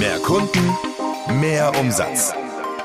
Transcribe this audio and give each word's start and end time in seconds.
Mehr 0.00 0.18
Kunden, 0.20 0.78
mehr 1.38 1.78
Umsatz. 1.78 2.32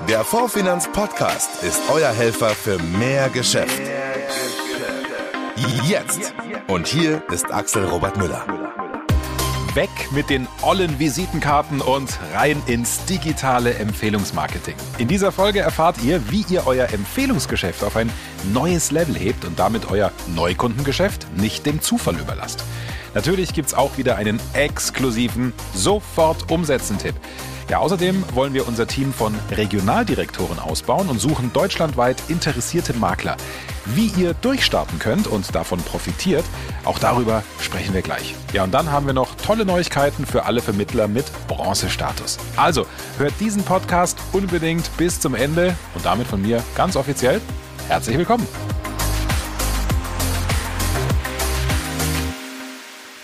Der 0.10 0.25
Vorfinanz 0.25 0.92
Podcast 0.92 1.64
ist 1.64 1.80
euer 1.90 2.12
Helfer 2.12 2.50
für 2.50 2.78
mehr 2.78 3.30
Geschäft. 3.30 3.82
Jetzt. 5.86 6.33
Und 6.67 6.88
hier 6.88 7.24
ist 7.32 7.54
Axel 7.54 7.86
Robert 7.86 8.18
Müller. 8.18 8.46
Weg 9.75 9.89
mit 10.12 10.30
den 10.30 10.46
ollen 10.62 11.00
Visitenkarten 11.00 11.80
und 11.80 12.20
rein 12.34 12.62
ins 12.66 13.05
digitale 13.05 13.75
Empfehlungsmarketing. 13.75 14.75
In 14.97 15.07
dieser 15.07 15.32
Folge 15.32 15.61
erfahrt 15.61 16.04
ihr, 16.04 16.29
wie 16.32 16.45
ihr 16.50 16.68
euer 16.68 16.89
Empfehlungsgeschäft 16.89 17.86
auf 17.86 17.95
ein 17.95 18.11
neues 18.52 18.91
Level 18.91 19.16
hebt 19.16 19.45
und 19.45 19.57
damit 19.57 19.89
euer 19.89 20.11
Neukundengeschäft 20.36 21.27
nicht 21.38 21.66
dem 21.66 21.79
Zufall 21.79 22.20
überlasst. 22.20 22.66
Natürlich 23.16 23.54
gibt 23.54 23.70
es 23.70 23.73
auch 23.73 23.97
wieder 23.97 24.18
einen 24.18 24.39
exklusiven 24.54 25.54
Sofort-Umsetzen-Tipp. 25.73 27.15
Ja, 27.70 27.79
außerdem 27.79 28.23
wollen 28.36 28.54
wir 28.54 28.68
unser 28.68 28.86
Team 28.86 29.11
von 29.11 29.33
Regionaldirektoren 29.50 30.60
ausbauen 30.60 31.10
und 31.10 31.20
suchen 31.20 31.51
deutschlandweit 31.51 32.21
interessierte 32.27 32.93
Makler. 32.93 33.37
Wie 33.85 34.07
ihr 34.17 34.35
durchstarten 34.35 34.99
könnt 34.99 35.25
und 35.25 35.55
davon 35.55 35.79
profitiert, 35.79 36.43
auch 36.83 36.99
darüber 36.99 37.41
sprechen 37.59 37.95
wir 37.95 38.03
gleich. 38.03 38.35
Ja, 38.53 38.65
und 38.65 38.71
dann 38.71 38.91
haben 38.91 39.07
wir 39.07 39.13
noch 39.13 39.34
tolle 39.35 39.65
Neuigkeiten 39.65 40.27
für 40.27 40.45
alle 40.45 40.61
Vermittler 40.61 41.07
mit 41.07 41.25
Bronzestatus. 41.47 42.37
Also, 42.55 42.85
hört 43.17 43.34
diesen 43.39 43.63
Podcast 43.63 44.20
unbedingt 44.31 44.95
bis 44.97 45.20
zum 45.20 45.34
Ende 45.34 45.75
und 45.95 46.05
damit 46.05 46.27
von 46.27 46.41
mir 46.41 46.61
ganz 46.75 46.95
offiziell 46.95 47.41
herzlich 47.87 48.17
willkommen. 48.17 48.45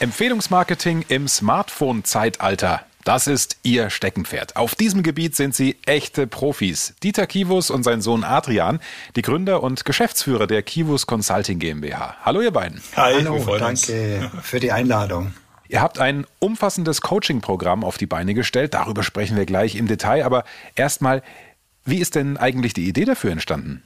Empfehlungsmarketing 0.01 1.05
im 1.09 1.27
Smartphone-Zeitalter. 1.27 2.81
Das 3.03 3.27
ist 3.27 3.57
Ihr 3.61 3.91
Steckenpferd. 3.91 4.55
Auf 4.55 4.73
diesem 4.73 5.03
Gebiet 5.03 5.35
sind 5.35 5.53
Sie 5.53 5.77
echte 5.85 6.25
Profis. 6.25 6.95
Dieter 7.03 7.27
Kivus 7.27 7.69
und 7.69 7.83
sein 7.83 8.01
Sohn 8.01 8.23
Adrian, 8.23 8.79
die 9.15 9.21
Gründer 9.21 9.61
und 9.61 9.85
Geschäftsführer 9.85 10.47
der 10.47 10.63
Kivus 10.63 11.05
Consulting 11.05 11.59
GmbH. 11.59 12.15
Hallo 12.25 12.41
ihr 12.41 12.49
beiden. 12.49 12.81
Hi, 12.95 13.13
Hallo, 13.13 13.45
danke 13.59 13.67
uns. 13.67 13.91
für 14.41 14.59
die 14.59 14.71
Einladung. 14.71 15.35
Ihr 15.69 15.83
habt 15.83 15.99
ein 15.99 16.25
umfassendes 16.39 17.01
Coaching-Programm 17.01 17.83
auf 17.83 17.99
die 17.99 18.07
Beine 18.07 18.33
gestellt. 18.33 18.73
Darüber 18.73 19.03
sprechen 19.03 19.37
wir 19.37 19.45
gleich 19.45 19.75
im 19.75 19.87
Detail. 19.87 20.25
Aber 20.25 20.45
erstmal, 20.73 21.21
wie 21.85 21.99
ist 21.99 22.15
denn 22.15 22.37
eigentlich 22.37 22.73
die 22.73 22.87
Idee 22.87 23.05
dafür 23.05 23.31
entstanden? 23.31 23.83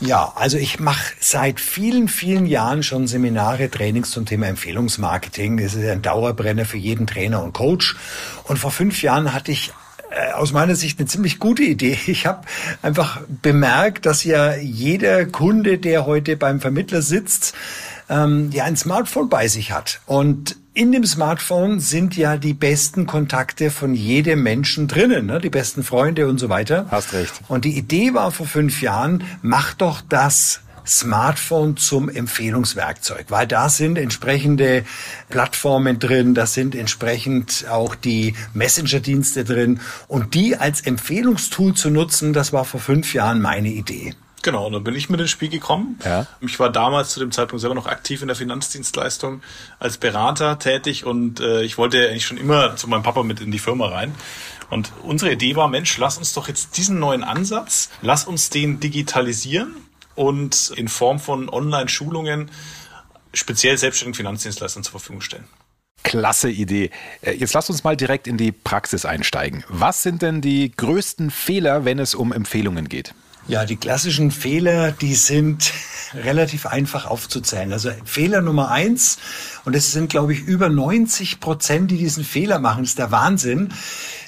Ja, 0.00 0.32
also 0.34 0.56
ich 0.56 0.80
mache 0.80 1.12
seit 1.20 1.60
vielen, 1.60 2.08
vielen 2.08 2.46
Jahren 2.46 2.82
schon 2.82 3.06
Seminare, 3.06 3.70
Trainings 3.70 4.10
zum 4.10 4.24
Thema 4.24 4.46
Empfehlungsmarketing. 4.46 5.58
Das 5.58 5.74
ist 5.74 5.86
ein 5.86 6.00
Dauerbrenner 6.00 6.64
für 6.64 6.78
jeden 6.78 7.06
Trainer 7.06 7.42
und 7.42 7.52
Coach. 7.52 7.96
Und 8.44 8.58
vor 8.58 8.70
fünf 8.70 9.02
Jahren 9.02 9.34
hatte 9.34 9.52
ich 9.52 9.72
äh, 10.10 10.32
aus 10.32 10.52
meiner 10.52 10.74
Sicht 10.74 10.98
eine 10.98 11.06
ziemlich 11.06 11.38
gute 11.38 11.62
Idee. 11.62 11.98
Ich 12.06 12.26
habe 12.26 12.46
einfach 12.82 13.20
bemerkt, 13.42 14.06
dass 14.06 14.24
ja 14.24 14.56
jeder 14.56 15.26
Kunde, 15.26 15.78
der 15.78 16.06
heute 16.06 16.36
beim 16.36 16.60
Vermittler 16.60 17.02
sitzt, 17.02 17.54
ähm, 18.08 18.50
ja 18.52 18.64
ein 18.64 18.76
Smartphone 18.76 19.28
bei 19.28 19.48
sich 19.48 19.70
hat. 19.70 20.00
Und 20.06 20.56
in 20.72 20.92
dem 20.92 21.04
Smartphone 21.04 21.80
sind 21.80 22.16
ja 22.16 22.36
die 22.36 22.54
besten 22.54 23.06
Kontakte 23.06 23.70
von 23.70 23.94
jedem 23.94 24.42
Menschen 24.42 24.86
drinnen, 24.86 25.26
ne? 25.26 25.40
die 25.40 25.50
besten 25.50 25.82
Freunde 25.82 26.28
und 26.28 26.38
so 26.38 26.48
weiter. 26.48 26.86
Hast 26.90 27.12
recht. 27.12 27.40
Und 27.48 27.64
die 27.64 27.76
Idee 27.76 28.14
war 28.14 28.30
vor 28.30 28.46
fünf 28.46 28.80
Jahren, 28.80 29.24
mach 29.42 29.74
doch 29.74 30.00
das 30.08 30.60
Smartphone 30.86 31.76
zum 31.76 32.08
Empfehlungswerkzeug, 32.08 33.26
weil 33.28 33.46
da 33.46 33.68
sind 33.68 33.98
entsprechende 33.98 34.84
Plattformen 35.28 35.98
drin, 35.98 36.34
da 36.34 36.46
sind 36.46 36.74
entsprechend 36.74 37.66
auch 37.70 37.94
die 37.94 38.34
Messenger-Dienste 38.54 39.44
drin 39.44 39.80
und 40.08 40.34
die 40.34 40.56
als 40.56 40.80
Empfehlungstool 40.80 41.74
zu 41.74 41.90
nutzen, 41.90 42.32
das 42.32 42.52
war 42.52 42.64
vor 42.64 42.80
fünf 42.80 43.12
Jahren 43.12 43.40
meine 43.40 43.68
Idee. 43.68 44.14
Genau, 44.42 44.66
und 44.66 44.72
dann 44.72 44.84
bin 44.84 44.94
ich 44.94 45.10
mit 45.10 45.20
ins 45.20 45.30
Spiel 45.30 45.50
gekommen. 45.50 45.98
Ja. 46.04 46.26
Ich 46.40 46.58
war 46.58 46.70
damals 46.70 47.10
zu 47.10 47.20
dem 47.20 47.30
Zeitpunkt 47.30 47.60
selber 47.60 47.74
noch 47.74 47.86
aktiv 47.86 48.22
in 48.22 48.28
der 48.28 48.36
Finanzdienstleistung 48.36 49.42
als 49.78 49.98
Berater 49.98 50.58
tätig 50.58 51.04
und 51.04 51.40
äh, 51.40 51.62
ich 51.62 51.76
wollte 51.76 52.08
eigentlich 52.08 52.26
schon 52.26 52.38
immer 52.38 52.76
zu 52.76 52.88
meinem 52.88 53.02
Papa 53.02 53.22
mit 53.22 53.40
in 53.40 53.50
die 53.50 53.58
Firma 53.58 53.88
rein. 53.88 54.14
Und 54.70 54.92
unsere 55.02 55.32
Idee 55.32 55.56
war, 55.56 55.68
Mensch, 55.68 55.98
lass 55.98 56.16
uns 56.16 56.32
doch 56.32 56.48
jetzt 56.48 56.76
diesen 56.76 56.98
neuen 56.98 57.24
Ansatz, 57.24 57.90
lass 58.02 58.24
uns 58.24 58.50
den 58.50 58.80
digitalisieren 58.80 59.74
und 60.14 60.72
in 60.76 60.88
Form 60.88 61.18
von 61.18 61.48
Online-Schulungen 61.48 62.50
speziell 63.34 63.76
selbstständigen 63.76 64.16
Finanzdienstleistern 64.16 64.84
zur 64.84 64.92
Verfügung 64.92 65.20
stellen. 65.20 65.44
Klasse 66.02 66.50
Idee. 66.50 66.90
Äh, 67.20 67.32
jetzt 67.32 67.52
lasst 67.52 67.68
uns 67.68 67.84
mal 67.84 67.96
direkt 67.96 68.26
in 68.26 68.38
die 68.38 68.52
Praxis 68.52 69.04
einsteigen. 69.04 69.64
Was 69.68 70.02
sind 70.02 70.22
denn 70.22 70.40
die 70.40 70.72
größten 70.74 71.30
Fehler, 71.30 71.84
wenn 71.84 71.98
es 71.98 72.14
um 72.14 72.32
Empfehlungen 72.32 72.88
geht? 72.88 73.14
Ja, 73.48 73.64
die 73.64 73.76
klassischen 73.76 74.30
Fehler, 74.30 74.92
die 74.92 75.14
sind 75.14 75.72
relativ 76.14 76.66
einfach 76.66 77.06
aufzuzählen. 77.06 77.72
Also 77.72 77.90
Fehler 78.04 78.40
Nummer 78.40 78.70
eins, 78.70 79.18
und 79.64 79.74
es 79.74 79.92
sind, 79.92 80.10
glaube 80.10 80.32
ich, 80.32 80.40
über 80.40 80.68
90 80.68 81.40
Prozent, 81.40 81.90
die 81.90 81.98
diesen 81.98 82.24
Fehler 82.24 82.58
machen, 82.58 82.82
das 82.82 82.90
ist 82.90 82.98
der 82.98 83.10
Wahnsinn. 83.10 83.72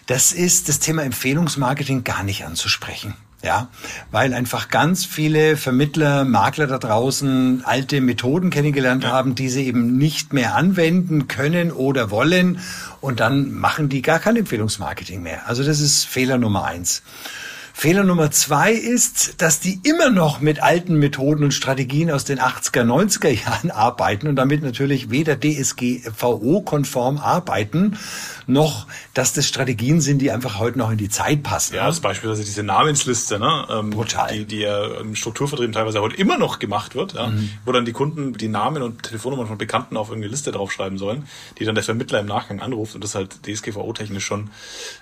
Das 0.06 0.32
ist 0.32 0.68
das 0.68 0.80
Thema 0.80 1.04
Empfehlungsmarketing 1.04 2.04
gar 2.04 2.22
nicht 2.22 2.44
anzusprechen. 2.44 3.14
Ja, 3.44 3.68
weil 4.12 4.34
einfach 4.34 4.68
ganz 4.68 5.04
viele 5.04 5.56
Vermittler, 5.56 6.24
Makler 6.24 6.68
da 6.68 6.78
draußen 6.78 7.64
alte 7.64 8.00
Methoden 8.00 8.50
kennengelernt 8.50 9.04
haben, 9.04 9.34
die 9.34 9.48
sie 9.48 9.66
eben 9.66 9.98
nicht 9.98 10.32
mehr 10.32 10.54
anwenden 10.54 11.26
können 11.26 11.72
oder 11.72 12.12
wollen. 12.12 12.60
Und 13.00 13.18
dann 13.18 13.52
machen 13.52 13.88
die 13.88 14.00
gar 14.00 14.20
kein 14.20 14.36
Empfehlungsmarketing 14.36 15.22
mehr. 15.22 15.48
Also 15.48 15.64
das 15.64 15.80
ist 15.80 16.04
Fehler 16.04 16.38
Nummer 16.38 16.64
eins. 16.64 17.02
Fehler 17.82 18.04
Nummer 18.04 18.30
zwei 18.30 18.70
ist, 18.74 19.42
dass 19.42 19.58
die 19.58 19.80
immer 19.82 20.08
noch 20.08 20.40
mit 20.40 20.62
alten 20.62 21.00
Methoden 21.00 21.42
und 21.42 21.50
Strategien 21.50 22.12
aus 22.12 22.24
den 22.24 22.38
80er, 22.38 22.84
90er 22.84 23.30
Jahren 23.30 23.70
arbeiten 23.72 24.28
und 24.28 24.36
damit 24.36 24.62
natürlich 24.62 25.10
weder 25.10 25.36
DSGVO-konform 25.36 27.18
arbeiten, 27.18 27.98
noch, 28.46 28.86
dass 29.14 29.32
das 29.32 29.48
Strategien 29.48 30.00
sind, 30.00 30.20
die 30.20 30.30
einfach 30.30 30.60
heute 30.60 30.78
noch 30.78 30.92
in 30.92 30.96
die 30.96 31.08
Zeit 31.08 31.42
passen. 31.42 31.74
Ja, 31.74 31.86
das 31.88 31.96
ist 31.96 32.02
beispielsweise 32.02 32.44
diese 32.44 32.62
Namensliste, 32.62 33.40
ne? 33.40 33.66
Ähm, 33.68 33.90
Brutal. 33.90 34.32
Die, 34.32 34.44
die 34.44 34.60
ja 34.60 35.00
im 35.00 35.16
Strukturvertrieb 35.16 35.72
teilweise 35.72 36.00
heute 36.02 36.14
immer 36.14 36.38
noch 36.38 36.60
gemacht 36.60 36.94
wird, 36.94 37.14
ja? 37.14 37.30
Mhm. 37.30 37.50
wo 37.64 37.72
dann 37.72 37.84
die 37.84 37.90
Kunden 37.90 38.34
die 38.34 38.46
Namen 38.46 38.84
und 38.84 39.02
Telefonnummern 39.02 39.48
von 39.48 39.58
Bekannten 39.58 39.96
auf 39.96 40.06
irgendeine 40.06 40.30
Liste 40.30 40.52
draufschreiben 40.52 40.98
sollen, 40.98 41.26
die 41.58 41.64
dann 41.64 41.74
der 41.74 41.82
Vermittler 41.82 42.20
im 42.20 42.26
Nachgang 42.26 42.60
anruft 42.60 42.94
und 42.94 43.02
das 43.02 43.16
halt 43.16 43.44
DSGVO-technisch 43.44 44.24
schon, 44.24 44.50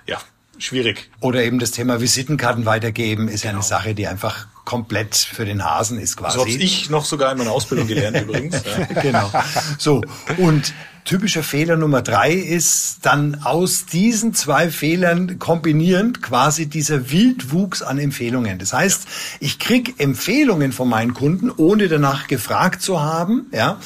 ja, 0.07 0.17
schwierig. 0.63 1.09
Oder 1.19 1.43
eben 1.43 1.59
das 1.59 1.71
Thema 1.71 2.01
Visitenkarten 2.01 2.65
weitergeben 2.65 3.27
ist 3.27 3.41
genau. 3.41 3.43
ja 3.43 3.49
eine 3.49 3.59
genau. 3.59 3.67
Sache, 3.67 3.95
die 3.95 4.07
einfach 4.07 4.47
komplett 4.65 5.15
für 5.15 5.45
den 5.45 5.65
Hasen 5.65 5.99
ist 5.99 6.17
quasi. 6.17 6.37
So 6.37 6.41
habe 6.41 6.51
ich 6.51 6.89
noch 6.89 7.05
sogar 7.05 7.31
in 7.31 7.37
meiner 7.37 7.51
Ausbildung 7.51 7.87
gelernt 7.87 8.21
übrigens. 8.21 8.61
Ja. 8.63 8.85
genau. 9.01 9.31
So 9.77 10.01
und 10.37 10.73
typischer 11.03 11.43
Fehler 11.43 11.77
Nummer 11.77 12.01
drei 12.01 12.33
ist 12.33 12.99
dann 13.01 13.41
aus 13.43 13.85
diesen 13.85 14.33
zwei 14.33 14.69
Fehlern 14.69 15.39
kombinierend 15.39 16.21
quasi 16.21 16.67
dieser 16.67 17.11
Wildwuchs 17.11 17.81
an 17.81 17.97
Empfehlungen. 17.97 18.59
Das 18.59 18.73
heißt, 18.73 19.07
ich 19.39 19.59
krieg 19.59 19.99
Empfehlungen 19.99 20.71
von 20.71 20.87
meinen 20.87 21.13
Kunden, 21.13 21.51
ohne 21.51 21.87
danach 21.87 22.27
gefragt 22.27 22.81
zu 22.81 23.01
haben, 23.01 23.47
ja. 23.51 23.79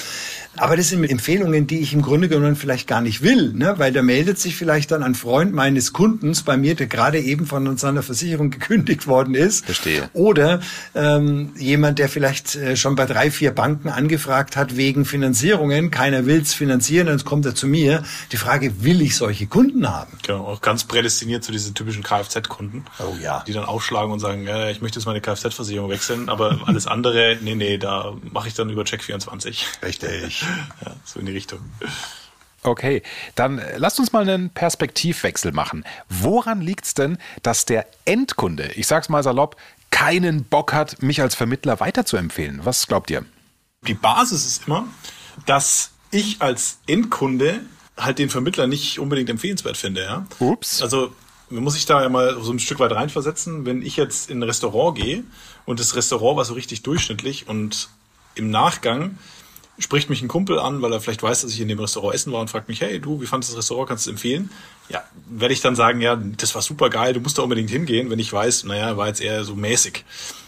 Aber 0.58 0.78
das 0.78 0.90
sind 0.90 1.04
Empfehlungen, 1.04 1.68
die 1.68 1.80
ich 1.80 1.94
im 1.94 2.02
Grunde 2.02 2.30
genommen 2.30 2.56
vielleicht 2.56 2.88
gar 2.88 3.02
nicht 3.02 3.22
will, 3.22 3.54
ne? 3.54 3.76
weil 3.78 3.92
da 3.92 4.02
meldet 4.02 4.40
sich 4.40 4.56
vielleicht 4.56 4.92
dann 4.92 5.04
ein 5.04 5.16
Freund 5.16 5.54
meines 5.54 5.94
Kundens 5.94 6.44
bei 6.44 6.58
mir, 6.58 6.76
der 6.76 6.88
gerade 6.88 7.20
eben 7.20 7.46
von 7.46 7.78
seiner 7.78 8.04
Versicherung 8.04 8.52
gekündigt 8.52 9.08
worden 9.08 9.36
ist. 9.36 9.66
Verstehe. 9.66 10.10
Oder 10.14 10.62
ähm, 10.94 11.52
jemand, 11.58 12.00
der 12.00 12.10
vielleicht 12.10 12.56
äh, 12.56 12.76
schon 12.76 12.96
bei 12.96 13.06
drei, 13.06 13.32
vier 13.32 13.52
Banken 13.52 13.90
angefragt 13.90 14.56
hat 14.56 14.78
wegen 14.78 15.06
Finanzierungen. 15.06 15.92
Keiner 15.92 16.26
will's 16.26 16.54
finanzieren, 16.54 17.08
dann 17.08 17.24
kommt 17.24 17.46
er 17.46 17.56
zu 17.56 17.68
mir. 17.68 18.04
Die 18.32 18.38
Frage, 18.38 18.84
will 18.84 19.02
ich 19.02 19.16
solche 19.16 19.48
Kunden 19.48 19.90
haben? 19.90 20.18
Genau, 20.24 20.46
auch 20.46 20.62
ganz 20.62 20.84
prädestiniert 20.84 21.44
zu 21.44 21.52
diesen 21.52 21.74
typischen 21.74 22.04
Kfz-Kunden. 22.04 22.86
Oh 23.00 23.16
ja. 23.22 23.44
Die 23.48 23.54
dann 23.54 23.66
aufschlagen 23.66 24.12
und 24.12 24.20
sagen, 24.20 24.46
ja, 24.48 24.70
ich 24.70 24.82
möchte 24.82 25.00
jetzt 25.00 25.06
meine 25.06 25.22
Kfz-Versicherung 25.22 25.90
wechseln, 25.90 26.30
aber 26.30 26.60
alles 26.66 26.88
andere, 26.88 27.38
nee, 27.42 27.56
nee, 27.56 27.78
da 27.78 28.14
mache 28.32 28.48
ich 28.48 28.54
dann 28.54 28.70
über 28.70 28.84
Check24. 28.84 29.66
Richtig. 29.84 30.45
Ja, 30.84 30.96
so 31.04 31.20
in 31.20 31.26
die 31.26 31.32
Richtung. 31.32 31.60
Okay, 32.64 33.04
dann 33.36 33.60
äh, 33.60 33.78
lasst 33.78 34.00
uns 34.00 34.12
mal 34.12 34.24
einen 34.24 34.50
Perspektivwechsel 34.50 35.52
machen. 35.52 35.86
Woran 36.10 36.62
liegt 36.62 36.86
es 36.86 36.94
denn, 36.94 37.18
dass 37.44 37.66
der 37.66 37.86
Endkunde, 38.06 38.72
ich 38.76 38.88
sag's 38.88 39.08
mal 39.10 39.24
salopp, 39.24 39.56
keinen 39.92 40.44
Bock 40.44 40.74
hat, 40.74 41.02
mich 41.02 41.22
als 41.22 41.36
Vermittler 41.36 41.80
weiterzuempfehlen? 41.80 42.62
Was 42.64 42.88
glaubt 42.88 43.12
ihr? 43.12 43.24
Die 43.88 43.94
Basis 43.94 44.46
ist 44.46 44.68
immer, 44.68 44.88
dass 45.46 45.92
ich 46.12 46.42
als 46.42 46.80
Endkunde 46.88 47.62
halt 47.98 48.20
den 48.20 48.30
Vermittler 48.30 48.68
nicht 48.68 49.00
unbedingt 49.00 49.30
empfehlenswert 49.30 49.78
finde. 49.78 50.04
Ja? 50.04 50.26
Ups. 50.40 50.82
Also 50.82 51.14
man 51.50 51.64
muss 51.64 51.74
sich 51.74 51.86
da 51.86 52.02
ja 52.02 52.10
mal 52.10 52.42
so 52.42 52.52
ein 52.52 52.60
Stück 52.60 52.80
weit 52.80 52.92
reinversetzen. 52.92 53.66
Wenn 53.66 53.82
ich 53.82 53.96
jetzt 53.96 54.30
in 54.30 54.40
ein 54.40 54.44
Restaurant 54.44 54.98
gehe 54.98 55.24
und 55.66 55.80
das 55.80 55.96
Restaurant 55.96 56.38
war 56.38 56.46
so 56.46 56.56
richtig 56.56 56.84
durchschnittlich 56.84 57.48
und 57.48 57.90
im 58.34 58.50
Nachgang 58.50 59.18
spricht 59.78 60.10
mich 60.10 60.22
ein 60.22 60.28
Kumpel 60.28 60.60
an, 60.60 60.82
weil 60.82 60.94
er 60.94 61.02
vielleicht 61.02 61.24
weiß, 61.24 61.42
dass 61.42 61.52
ich 61.52 61.60
in 61.60 61.68
dem 61.68 61.80
Restaurant 61.80 62.16
essen 62.16 62.32
war 62.32 62.42
und 62.42 62.50
fragt 62.50 62.70
mich, 62.70 62.82
hey, 62.82 63.00
du, 63.00 63.22
wie 63.22 63.26
fandest 63.26 63.52
du 63.52 63.56
das 63.56 63.66
Restaurant, 63.66 63.90
kannst 63.90 64.06
du 64.06 64.10
es 64.10 64.14
empfehlen? 64.14 64.50
Ja, 64.90 65.04
werde 65.28 65.54
ich 65.54 65.62
dann 65.62 65.76
sagen, 65.76 66.02
ja, 66.02 66.16
das 66.16 66.56
war 66.56 66.62
super 66.62 66.90
geil, 66.90 67.14
du 67.14 67.20
musst 67.20 67.38
da 67.38 67.44
unbedingt 67.44 67.70
hingehen, 67.70 68.10
wenn 68.10 68.20
ich 68.20 68.32
weiß, 68.32 68.64
naja, 68.66 68.98
war 68.98 69.08
jetzt 69.08 69.22
eher 69.22 69.44
so 69.44 69.56
mäßig. 69.56 70.06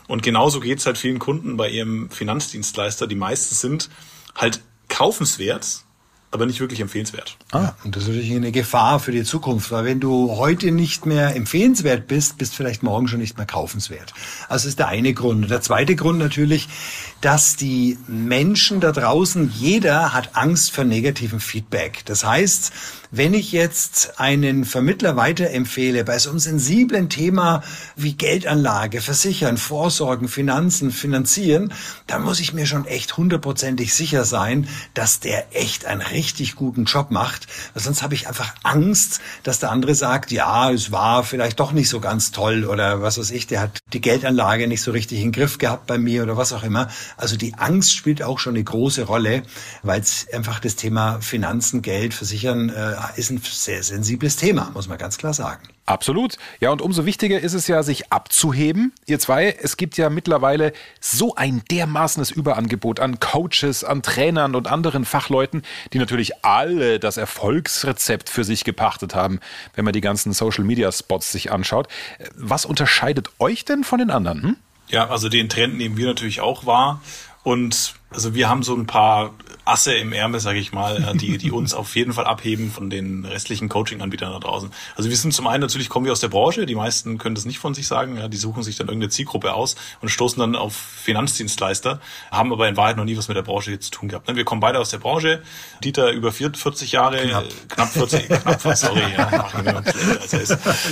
Und 0.08 0.24
genauso 0.24 0.60
geht's 0.60 0.86
halt 0.86 0.98
vielen 0.98 1.20
Kunden 1.20 1.58
bei 1.58 1.70
ihrem 1.70 2.10
Finanzdienstleister. 2.10 3.08
Die 3.08 3.16
meisten 3.16 3.56
sind 3.56 3.90
halt 4.36 4.62
kaufenswert, 4.88 5.84
aber 6.32 6.46
nicht 6.46 6.60
wirklich 6.60 6.82
empfehlenswert. 6.82 7.38
Ah, 7.52 7.72
und 7.84 7.96
das 7.96 8.04
ist 8.04 8.10
natürlich 8.10 8.36
eine 8.36 8.52
Gefahr 8.52 9.00
für 9.00 9.12
die 9.12 9.24
Zukunft, 9.24 9.72
weil 9.72 9.86
wenn 9.86 10.00
du 10.00 10.36
heute 10.36 10.72
nicht 10.72 11.06
mehr 11.06 11.36
empfehlenswert 11.36 12.08
bist, 12.08 12.38
bist 12.38 12.54
vielleicht 12.54 12.84
morgen 12.84 13.08
schon 13.08 13.20
nicht 13.20 13.38
mehr 13.38 13.46
kaufenswert. 13.46 14.14
Also 14.50 14.64
das 14.64 14.66
ist 14.66 14.80
der 14.80 14.90
eine 14.90 15.14
Grund. 15.14 15.44
Und 15.44 15.52
der 15.52 15.62
zweite 15.62 15.96
Grund 15.96 16.20
natürlich, 16.20 16.68
dass 17.22 17.56
die 17.56 17.98
Menschen 18.08 18.82
da 18.82 18.92
draußen, 18.92 19.52
jeder 19.56 20.14
hat 20.14 20.36
Angst 20.36 20.72
vor 20.72 20.84
negativem 20.84 21.40
Feedback. 21.40 22.04
Das 22.06 22.26
heißt, 22.26 22.74
wenn 23.10 23.34
ich 23.34 23.54
jetzt 23.54 24.20
einen 24.20 24.66
Vermittler 24.66 25.16
weiterempfehle 25.16 26.04
bei 26.04 26.20
so 26.20 26.30
einem 26.30 26.40
sensiblen 26.40 27.08
Thema 27.10 27.64
wie 27.96 28.14
Geldanlage, 28.14 29.00
Versichern, 29.00 29.58
Vorsorgen, 29.58 30.28
Finanzen, 30.28 30.92
Finanzieren, 30.92 31.74
dann 32.06 32.24
muss 32.24 32.42
ich 32.42 32.54
mir 32.54 32.66
schon 32.66 32.86
echt 32.86 33.16
hundertprozentig 33.16 33.94
sicher 33.94 34.26
sein, 34.26 34.68
dass 34.94 35.22
der 35.22 35.56
echt 35.56 35.86
einen 35.86 36.02
richtig 36.18 36.56
guten 36.56 36.86
Job 36.86 37.12
macht. 37.12 37.48
Weil 37.74 37.84
sonst 37.84 38.02
habe 38.02 38.16
ich 38.16 38.28
einfach 38.28 38.56
Angst, 38.64 39.22
dass 39.44 39.60
der 39.60 39.72
andere 39.72 39.96
sagt, 39.96 40.32
ja, 40.32 40.72
es 40.72 40.92
war 40.92 41.24
vielleicht 41.24 41.60
doch 41.60 41.72
nicht 41.72 41.90
so 41.90 42.00
ganz 42.00 42.32
toll 42.32 42.66
oder 42.66 43.02
was 43.02 43.18
weiß 43.18 43.32
ich, 43.32 43.48
der 43.48 43.62
hat 43.62 43.80
die 43.94 44.02
Geldanlage 44.02 44.68
nicht 44.68 44.82
so 44.82 44.92
richtig 44.92 45.20
in 45.20 45.28
den 45.28 45.32
Griff 45.32 45.60
gehabt 45.60 45.86
bei 45.86 45.98
mir 45.98 46.24
oder 46.24 46.36
was 46.36 46.52
auch 46.54 46.64
immer. 46.64 46.90
Also 47.16 47.38
die 47.38 47.54
Angst 47.54 47.96
spielt 47.96 48.24
auch 48.24 48.40
schon 48.40 48.56
eine 48.56 48.64
große 48.64 49.04
Rolle, 49.04 49.44
weil 49.84 50.02
es 50.02 50.28
einfach 50.34 50.60
das 50.60 50.76
Thema 50.76 51.22
Finanzen, 51.22 51.82
Geld, 51.82 52.14
Versichern 52.14 52.70
äh, 52.70 52.96
ist 53.16 53.30
ein 53.30 53.40
sehr 53.44 53.84
sensibles 53.84 54.36
Thema, 54.36 54.72
muss 54.74 54.88
man 54.88 54.98
ganz 54.98 55.18
klar 55.18 55.34
sagen. 55.34 55.77
Absolut. 55.88 56.38
Ja, 56.60 56.72
und 56.72 56.82
umso 56.82 57.06
wichtiger 57.06 57.40
ist 57.40 57.54
es 57.54 57.68
ja, 57.68 57.82
sich 57.82 58.12
abzuheben. 58.12 58.94
Ihr 59.06 59.20
zwei, 59.20 59.58
es 59.62 59.78
gibt 59.78 59.98
ja 59.98 60.10
mittlerweile 60.10 60.74
so 61.00 61.34
ein 61.36 61.64
dermaßenes 61.72 62.30
Überangebot 62.30 63.00
an 63.00 63.22
Coaches, 63.22 63.86
an 63.86 64.02
Trainern 64.02 64.54
und 64.56 64.68
anderen 64.68 65.06
Fachleuten, 65.06 65.64
die 65.94 66.00
natürlich 66.00 66.44
alle 66.44 67.00
das 67.00 67.16
Erfolgsrezept 67.16 68.30
für 68.30 68.44
sich 68.44 68.66
gepachtet 68.66 69.16
haben, 69.16 69.40
wenn 69.76 69.86
man 69.86 69.94
die 69.94 70.02
ganzen 70.02 70.34
Social-Media-Spots 70.34 71.32
sich 71.32 71.54
anschaut. 71.54 71.88
Was 72.36 72.66
unterscheidet 72.66 73.30
euch 73.40 73.64
denn 73.64 73.86
von 73.86 74.00
den 74.00 74.12
anderen? 74.12 74.44
Hm? 74.44 74.58
Ja, 74.90 75.10
also 75.10 75.30
den 75.30 75.48
Trend 75.48 75.78
nehmen 75.78 75.96
wir 75.96 76.08
natürlich 76.08 76.42
auch 76.42 76.66
wahr. 76.66 77.02
Und 77.44 77.96
also 78.10 78.34
wir 78.34 78.48
haben 78.50 78.64
so 78.64 78.76
ein 78.76 78.88
paar 78.88 79.34
Asse 79.66 79.94
im 79.96 80.14
Ärmel, 80.14 80.40
sage 80.40 80.60
ich 80.60 80.72
mal, 80.72 81.14
die, 81.16 81.38
die 81.38 81.52
uns 81.52 81.74
auf 81.74 81.96
jeden 81.98 82.14
Fall 82.14 82.26
abheben 82.26 82.72
von 82.72 82.90
den 82.90 83.26
restlichen 83.26 83.68
Coaching-Anbietern 83.68 84.32
da 84.32 84.40
draußen. 84.40 84.72
Also 84.96 85.10
wir 85.10 85.18
sind 85.18 85.34
zum 85.34 85.46
einen 85.46 85.60
natürlich 85.60 85.90
kommen 85.90 86.06
wir 86.06 86.14
aus 86.14 86.22
der 86.22 86.30
Branche, 86.30 86.66
die 86.66 86.76
meisten 86.76 87.18
können 87.18 87.36
das 87.36 87.44
nicht 87.44 87.60
von 87.60 87.74
sich 87.74 87.86
sagen, 87.86 88.18
ja, 88.18 88.30
die 88.30 88.38
suchen 88.38 88.64
sich 88.64 88.78
dann 88.78 88.88
irgendeine 88.88 89.10
Zielgruppe 89.10 89.54
aus 89.54 89.76
und 90.02 90.08
stoßen 90.08 90.40
dann 90.40 90.56
auf 90.56 90.74
Finanzdienstleister, 90.74 92.00
haben 92.32 92.54
aber 92.54 92.70
in 92.70 92.78
Wahrheit 92.78 92.96
noch 92.96 93.04
nie 93.04 93.18
was 93.18 93.28
mit 93.28 93.36
der 93.36 93.42
Branche 93.42 93.72
jetzt 93.72 93.86
zu 93.86 93.92
tun 93.92 94.10
gehabt. 94.10 94.30
Ne? 94.30 94.38
Wir 94.38 94.46
kommen 94.46 94.62
beide 94.62 94.80
aus 94.80 94.90
der 94.90 95.00
Branche, 95.00 95.42
Dieter 95.84 96.12
über 96.12 96.32
40 96.32 96.94
Jahre, 96.94 97.18
knapp, 97.28 97.46
knapp 97.68 97.90
40, 97.90 98.28
knapp, 98.28 98.62
sorry, 98.78 99.02
ja, 99.18 99.50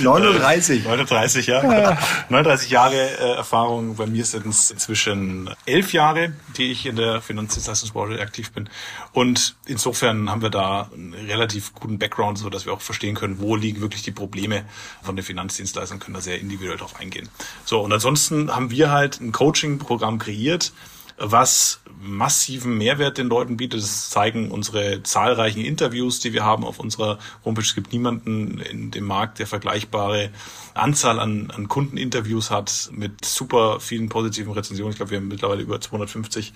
39. 0.02 0.84
39, 0.84 1.46
ja. 1.46 1.96
39 2.28 2.70
Jahre 2.70 2.94
äh, 2.94 3.36
Erfahrung, 3.36 3.96
bei 3.96 4.06
mir 4.06 4.24
sind 4.24 4.46
es 4.46 4.70
inzwischen 4.70 5.48
elf 5.64 5.94
Jahre, 5.94 6.34
die 6.58 6.70
ich 6.70 6.84
in 6.84 6.96
der 6.96 7.05
Finanzdienstleistungsbranche 7.20 8.20
aktiv 8.20 8.52
bin. 8.52 8.68
Und 9.12 9.56
insofern 9.66 10.30
haben 10.30 10.42
wir 10.42 10.50
da 10.50 10.90
einen 10.92 11.14
relativ 11.14 11.74
guten 11.74 11.98
Background, 11.98 12.38
so 12.38 12.50
dass 12.50 12.66
wir 12.66 12.72
auch 12.72 12.80
verstehen 12.80 13.14
können, 13.14 13.40
wo 13.40 13.56
liegen 13.56 13.80
wirklich 13.80 14.02
die 14.02 14.12
Probleme 14.12 14.64
von 15.02 15.16
den 15.16 15.24
Finanzdienstleistern, 15.24 15.98
können 15.98 16.14
da 16.14 16.20
sehr 16.20 16.40
individuell 16.40 16.78
drauf 16.78 16.98
eingehen. 16.98 17.28
So, 17.64 17.80
und 17.80 17.92
ansonsten 17.92 18.54
haben 18.54 18.70
wir 18.70 18.90
halt 18.90 19.20
ein 19.20 19.32
Coaching-Programm 19.32 20.18
kreiert, 20.18 20.72
was 21.18 21.80
massiven 21.98 22.76
Mehrwert 22.76 23.18
den 23.18 23.28
Leuten 23.28 23.56
bietet. 23.56 23.82
Das 23.82 24.10
zeigen 24.10 24.50
unsere 24.50 25.02
zahlreichen 25.02 25.64
Interviews, 25.64 26.20
die 26.20 26.32
wir 26.32 26.44
haben 26.44 26.64
auf 26.64 26.78
unserer 26.78 27.18
Homepage. 27.44 27.64
Es 27.64 27.74
gibt 27.74 27.92
niemanden 27.92 28.58
in 28.58 28.90
dem 28.90 29.04
Markt, 29.04 29.38
der 29.38 29.46
vergleichbare 29.46 30.30
Anzahl 30.74 31.18
an, 31.18 31.50
an 31.50 31.68
Kundeninterviews 31.68 32.50
hat 32.50 32.90
mit 32.92 33.24
super 33.24 33.80
vielen 33.80 34.08
positiven 34.08 34.52
Rezensionen. 34.52 34.92
Ich 34.92 34.96
glaube, 34.96 35.10
wir 35.10 35.18
haben 35.18 35.28
mittlerweile 35.28 35.62
über 35.62 35.80
250 35.80 36.52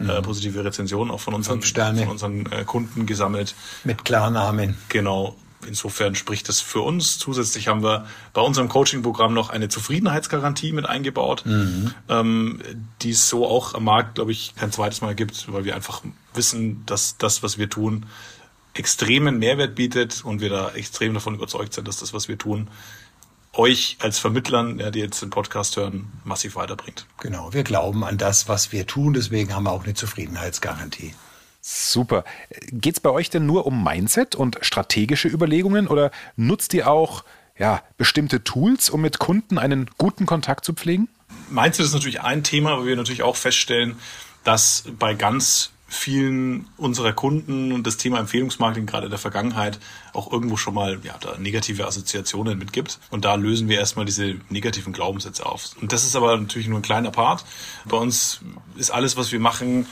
äh, 0.00 0.22
positive 0.22 0.64
Rezensionen 0.64 1.10
auch 1.10 1.20
von 1.20 1.34
unseren, 1.34 1.62
von 1.62 2.08
unseren 2.08 2.46
äh, 2.50 2.64
Kunden 2.64 3.06
gesammelt. 3.06 3.54
Mit 3.84 4.04
Klarnamen. 4.04 4.76
Genau 4.88 5.36
insofern 5.66 6.14
spricht 6.14 6.48
das 6.48 6.60
für 6.60 6.80
uns. 6.80 7.18
Zusätzlich 7.18 7.68
haben 7.68 7.82
wir 7.82 8.06
bei 8.32 8.40
unserem 8.40 8.68
Coaching-Programm 8.68 9.34
noch 9.34 9.50
eine 9.50 9.68
Zufriedenheitsgarantie 9.68 10.72
mit 10.72 10.86
eingebaut, 10.86 11.44
mhm. 11.44 11.94
ähm, 12.08 12.62
die 13.02 13.10
es 13.10 13.28
so 13.28 13.46
auch 13.46 13.74
am 13.74 13.84
Markt, 13.84 14.16
glaube 14.16 14.32
ich, 14.32 14.54
kein 14.56 14.72
zweites 14.72 15.00
Mal 15.00 15.14
gibt, 15.14 15.52
weil 15.52 15.64
wir 15.64 15.74
einfach 15.74 16.02
wissen, 16.34 16.84
dass 16.86 17.18
das, 17.18 17.42
was 17.42 17.58
wir 17.58 17.68
tun, 17.68 18.06
extremen 18.74 19.38
Mehrwert 19.38 19.74
bietet 19.74 20.24
und 20.24 20.40
wir 20.40 20.50
da 20.50 20.70
extrem 20.70 21.14
davon 21.14 21.34
überzeugt 21.34 21.74
sind, 21.74 21.88
dass 21.88 21.98
das, 21.98 22.12
was 22.12 22.28
wir 22.28 22.38
tun, 22.38 22.68
euch 23.52 23.96
als 24.00 24.18
Vermittlern, 24.18 24.78
ja, 24.78 24.90
die 24.90 25.00
jetzt 25.00 25.20
den 25.20 25.30
Podcast 25.30 25.76
hören, 25.76 26.12
massiv 26.24 26.54
weiterbringt. 26.54 27.06
Genau, 27.18 27.52
wir 27.52 27.64
glauben 27.64 28.04
an 28.04 28.18
das, 28.18 28.48
was 28.48 28.72
wir 28.72 28.86
tun, 28.86 29.14
deswegen 29.14 29.54
haben 29.54 29.64
wir 29.64 29.72
auch 29.72 29.84
eine 29.84 29.94
Zufriedenheitsgarantie. 29.94 31.14
Super. 31.70 32.24
Geht 32.72 32.94
es 32.94 33.00
bei 33.00 33.10
euch 33.10 33.28
denn 33.28 33.44
nur 33.44 33.66
um 33.66 33.84
Mindset 33.84 34.34
und 34.34 34.56
strategische 34.62 35.28
Überlegungen 35.28 35.86
oder 35.86 36.10
nutzt 36.34 36.72
ihr 36.72 36.90
auch 36.90 37.24
ja, 37.58 37.82
bestimmte 37.98 38.42
Tools, 38.42 38.88
um 38.88 39.02
mit 39.02 39.18
Kunden 39.18 39.58
einen 39.58 39.90
guten 39.98 40.24
Kontakt 40.24 40.64
zu 40.64 40.72
pflegen? 40.72 41.08
Mindset 41.50 41.84
ist 41.84 41.92
natürlich 41.92 42.22
ein 42.22 42.42
Thema, 42.42 42.70
aber 42.72 42.86
wir 42.86 42.96
natürlich 42.96 43.22
auch 43.22 43.36
feststellen, 43.36 43.96
dass 44.44 44.84
bei 44.98 45.12
ganz 45.12 45.70
vielen 45.86 46.66
unserer 46.78 47.12
Kunden 47.12 47.72
und 47.72 47.86
das 47.86 47.98
Thema 47.98 48.18
Empfehlungsmarketing 48.18 48.86
gerade 48.86 49.04
in 49.04 49.10
der 49.10 49.18
Vergangenheit 49.18 49.78
auch 50.14 50.32
irgendwo 50.32 50.56
schon 50.56 50.72
mal 50.72 50.98
ja, 51.02 51.18
da 51.20 51.36
negative 51.36 51.86
Assoziationen 51.86 52.56
mitgibt. 52.58 52.98
Und 53.10 53.26
da 53.26 53.34
lösen 53.34 53.68
wir 53.68 53.78
erstmal 53.78 54.06
diese 54.06 54.36
negativen 54.48 54.94
Glaubenssätze 54.94 55.44
auf. 55.44 55.72
Und 55.82 55.92
das 55.92 56.04
ist 56.04 56.16
aber 56.16 56.34
natürlich 56.38 56.68
nur 56.68 56.78
ein 56.78 56.82
kleiner 56.82 57.10
Part. 57.10 57.44
Bei 57.84 57.98
uns 57.98 58.40
ist 58.76 58.90
alles, 58.90 59.18
was 59.18 59.32
wir 59.32 59.40
machen, 59.40 59.86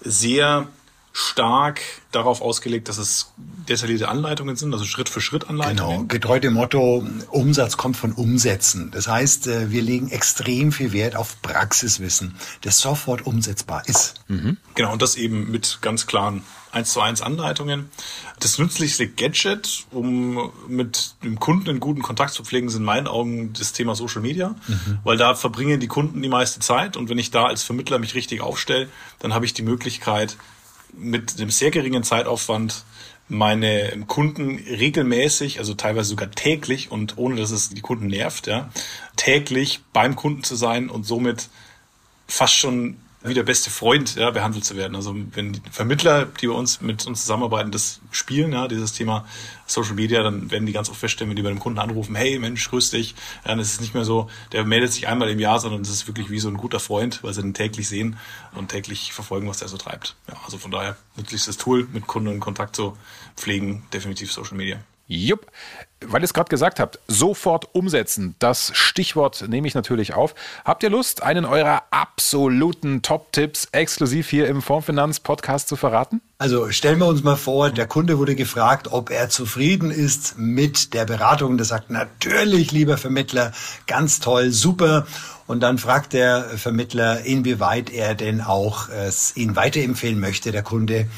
sehr 0.00 0.68
stark 1.12 1.80
darauf 2.12 2.40
ausgelegt, 2.40 2.88
dass 2.88 2.98
es 2.98 3.32
detaillierte 3.68 4.08
Anleitungen 4.08 4.56
sind, 4.56 4.72
also 4.72 4.84
Schritt 4.84 5.08
für 5.08 5.20
Schritt 5.20 5.48
Anleitungen. 5.48 5.96
Genau, 5.96 6.04
getreu 6.04 6.40
dem 6.40 6.54
Motto, 6.54 7.06
Umsatz 7.30 7.76
kommt 7.76 7.96
von 7.96 8.12
Umsätzen. 8.12 8.90
Das 8.90 9.08
heißt, 9.08 9.46
äh, 9.46 9.70
wir 9.70 9.82
legen 9.82 10.10
extrem 10.10 10.72
viel 10.72 10.92
Wert 10.92 11.16
auf 11.16 11.40
Praxiswissen, 11.42 12.36
das 12.62 12.78
sofort 12.78 13.26
umsetzbar 13.26 13.82
ist. 13.88 14.14
Mhm. 14.28 14.56
Genau, 14.74 14.92
und 14.92 15.02
das 15.02 15.16
eben 15.16 15.50
mit 15.50 15.78
ganz 15.80 16.06
klaren 16.06 16.42
1 16.72 16.92
zu 16.92 17.00
1 17.00 17.22
Anleitungen. 17.22 17.90
Das 18.40 18.58
nützlichste 18.58 19.08
Gadget, 19.08 19.86
um 19.90 20.52
mit 20.68 21.14
dem 21.24 21.40
Kunden 21.40 21.68
einen 21.68 21.80
guten 21.80 22.02
Kontakt 22.02 22.32
zu 22.32 22.44
pflegen, 22.44 22.68
sind 22.68 22.82
in 22.82 22.86
meinen 22.86 23.06
Augen 23.06 23.52
das 23.54 23.72
Thema 23.72 23.94
Social 23.94 24.20
Media, 24.20 24.54
mhm. 24.66 24.98
weil 25.02 25.16
da 25.16 25.34
verbringen 25.34 25.80
die 25.80 25.88
Kunden 25.88 26.22
die 26.22 26.28
meiste 26.28 26.60
Zeit 26.60 26.96
und 26.96 27.08
wenn 27.08 27.18
ich 27.18 27.30
da 27.30 27.46
als 27.46 27.62
Vermittler 27.62 27.98
mich 27.98 28.14
richtig 28.14 28.40
aufstelle, 28.40 28.88
dann 29.18 29.34
habe 29.34 29.46
ich 29.46 29.54
die 29.54 29.62
Möglichkeit, 29.62 30.36
mit 30.92 31.38
einem 31.38 31.50
sehr 31.50 31.70
geringen 31.70 32.02
Zeitaufwand 32.02 32.84
meine 33.28 34.04
Kunden 34.06 34.56
regelmäßig, 34.56 35.58
also 35.58 35.74
teilweise 35.74 36.08
sogar 36.10 36.30
täglich 36.30 36.90
und 36.90 37.18
ohne 37.18 37.36
dass 37.36 37.50
es 37.50 37.68
die 37.68 37.82
Kunden 37.82 38.06
nervt, 38.06 38.46
ja, 38.46 38.70
täglich 39.16 39.80
beim 39.92 40.16
Kunden 40.16 40.44
zu 40.44 40.56
sein 40.56 40.88
und 40.88 41.04
somit 41.04 41.48
fast 42.26 42.54
schon 42.54 42.96
wie 43.28 43.34
der 43.34 43.42
beste 43.42 43.70
Freund 43.70 44.16
ja, 44.16 44.30
behandelt 44.30 44.64
zu 44.64 44.76
werden. 44.76 44.94
Also 44.94 45.14
wenn 45.32 45.54
die 45.54 45.62
Vermittler, 45.70 46.26
die 46.26 46.46
bei 46.46 46.54
uns 46.54 46.80
mit 46.80 47.06
uns 47.06 47.22
zusammenarbeiten, 47.22 47.70
das 47.70 48.00
spielen, 48.10 48.52
ja, 48.52 48.68
dieses 48.68 48.92
Thema 48.92 49.26
Social 49.66 49.94
Media, 49.94 50.22
dann 50.22 50.50
werden 50.50 50.66
die 50.66 50.72
ganz 50.72 50.88
oft 50.88 50.98
feststellen, 50.98 51.30
wenn 51.30 51.36
die 51.36 51.42
bei 51.42 51.50
dem 51.50 51.58
Kunden 51.58 51.78
anrufen, 51.78 52.14
hey 52.14 52.38
Mensch, 52.38 52.68
grüß 52.70 52.90
dich. 52.90 53.12
Ja, 53.44 53.50
dann 53.50 53.58
ist 53.58 53.72
es 53.72 53.80
nicht 53.80 53.94
mehr 53.94 54.04
so, 54.04 54.28
der 54.52 54.64
meldet 54.64 54.92
sich 54.92 55.08
einmal 55.08 55.28
im 55.30 55.38
Jahr, 55.38 55.60
sondern 55.60 55.82
es 55.82 55.90
ist 55.90 56.06
wirklich 56.06 56.30
wie 56.30 56.40
so 56.40 56.48
ein 56.48 56.56
guter 56.56 56.80
Freund, 56.80 57.22
weil 57.22 57.34
sie 57.34 57.42
den 57.42 57.54
täglich 57.54 57.88
sehen 57.88 58.16
und 58.54 58.68
täglich 58.68 59.12
verfolgen, 59.12 59.48
was 59.48 59.58
der 59.58 59.68
so 59.68 59.76
treibt. 59.76 60.16
Ja, 60.28 60.36
also 60.44 60.58
von 60.58 60.70
daher 60.70 60.96
nützlichstes 61.16 61.56
Tool, 61.56 61.86
mit 61.92 62.06
Kunden 62.06 62.32
in 62.32 62.40
Kontakt 62.40 62.76
zu 62.76 62.96
pflegen, 63.36 63.84
definitiv 63.92 64.32
Social 64.32 64.56
Media. 64.56 64.80
Jupp. 65.06 65.50
Weil 66.06 66.22
ihr 66.22 66.24
es 66.24 66.34
gerade 66.34 66.48
gesagt 66.48 66.80
habt, 66.80 66.98
sofort 67.08 67.74
umsetzen. 67.74 68.34
Das 68.38 68.70
Stichwort 68.74 69.44
nehme 69.48 69.66
ich 69.66 69.74
natürlich 69.74 70.14
auf. 70.14 70.34
Habt 70.64 70.82
ihr 70.82 70.90
Lust, 70.90 71.22
einen 71.22 71.44
eurer 71.44 71.82
absoluten 71.90 73.02
Top-Tipps 73.02 73.68
exklusiv 73.72 74.28
hier 74.28 74.46
im 74.48 74.62
Fondsfinanz-Podcast 74.62 75.68
zu 75.68 75.76
verraten? 75.76 76.20
Also 76.38 76.70
stellen 76.70 77.00
wir 77.00 77.06
uns 77.06 77.24
mal 77.24 77.36
vor, 77.36 77.70
der 77.70 77.88
Kunde 77.88 78.18
wurde 78.18 78.36
gefragt, 78.36 78.92
ob 78.92 79.10
er 79.10 79.28
zufrieden 79.28 79.90
ist 79.90 80.38
mit 80.38 80.94
der 80.94 81.04
Beratung. 81.04 81.56
Der 81.56 81.66
sagt, 81.66 81.90
natürlich, 81.90 82.70
lieber 82.70 82.96
Vermittler, 82.96 83.52
ganz 83.88 84.20
toll, 84.20 84.52
super. 84.52 85.06
Und 85.48 85.60
dann 85.60 85.78
fragt 85.78 86.12
der 86.12 86.44
Vermittler, 86.44 87.22
inwieweit 87.24 87.90
er 87.90 88.14
denn 88.14 88.40
auch 88.40 88.88
äh, 88.90 89.10
ihn 89.34 89.56
weiterempfehlen 89.56 90.20
möchte, 90.20 90.52
der 90.52 90.62
Kunde, 90.62 91.08